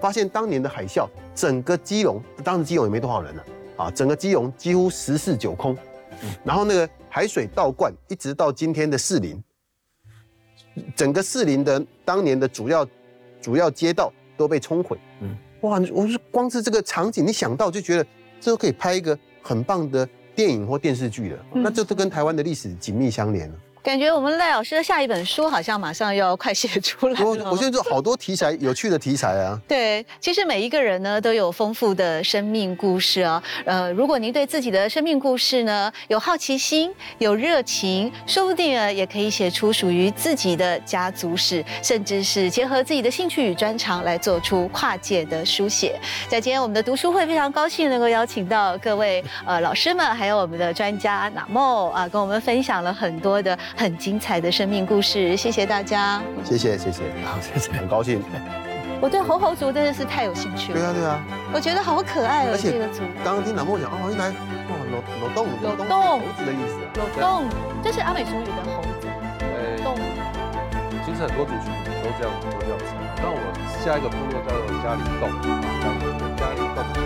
[0.00, 3.44] 发现当年的海啸，整个基隆当时基隆也没多少人了
[3.76, 5.76] 啊，整个基隆几乎十室九空，
[6.44, 9.42] 然后那个海水倒灌，一直到今天的士林，
[10.94, 12.86] 整个士林的当年的主要
[13.42, 14.96] 主要街道都被冲毁。
[15.22, 18.06] 嗯，哇，我是光是这个场景，你想到就觉得
[18.40, 19.18] 这都可以拍一个。
[19.46, 23.56] 很棒的电影或电视剧了，那这都跟台湾的历史紧密相连了。
[23.86, 27.24] 感觉我们赖老师的下一本书好像马上要快写出来了。
[27.24, 29.56] 我我现在做好多题材，有趣的题材啊。
[29.68, 33.40] 对，其实每一个人呢都有丰富的生命故事啊。
[33.64, 45.96] 呃，如果您对自己的生命故事呢有好奇心、有热情，说不定啊也可以写出属于自己的家族史，甚至是结合自己的兴趣与专长来做出跨界的书写。
[46.28, 53.56] 在今天我们的读书会，非常高兴能够邀请到各位呃老师们，还有我们的专家纳莫啊，跟我们分享了很多的。
[53.76, 56.22] 很精彩的生命故事，谢谢大家。
[56.42, 58.22] 谢谢谢谢，好谢谢，很高兴。
[58.98, 60.78] 我对猴猴族真的是太有兴趣了。
[60.78, 61.20] 对啊对啊，
[61.52, 63.02] 我觉得好可爱哦，这个族。
[63.22, 65.86] 刚刚听南梦讲，哦，原来哦，裸裸洞，裸洞，
[66.20, 66.80] 猴子的意思。
[66.96, 67.44] 裸洞，
[67.84, 69.06] 这是阿美族语的猴子。
[69.84, 69.94] 洞。
[71.04, 71.68] 其实很多族群
[72.02, 72.88] 都这样，都这样子。
[73.20, 73.38] 那我
[73.84, 75.28] 下一个部落叫做嘉里洞，
[76.38, 77.05] 嘉里洞。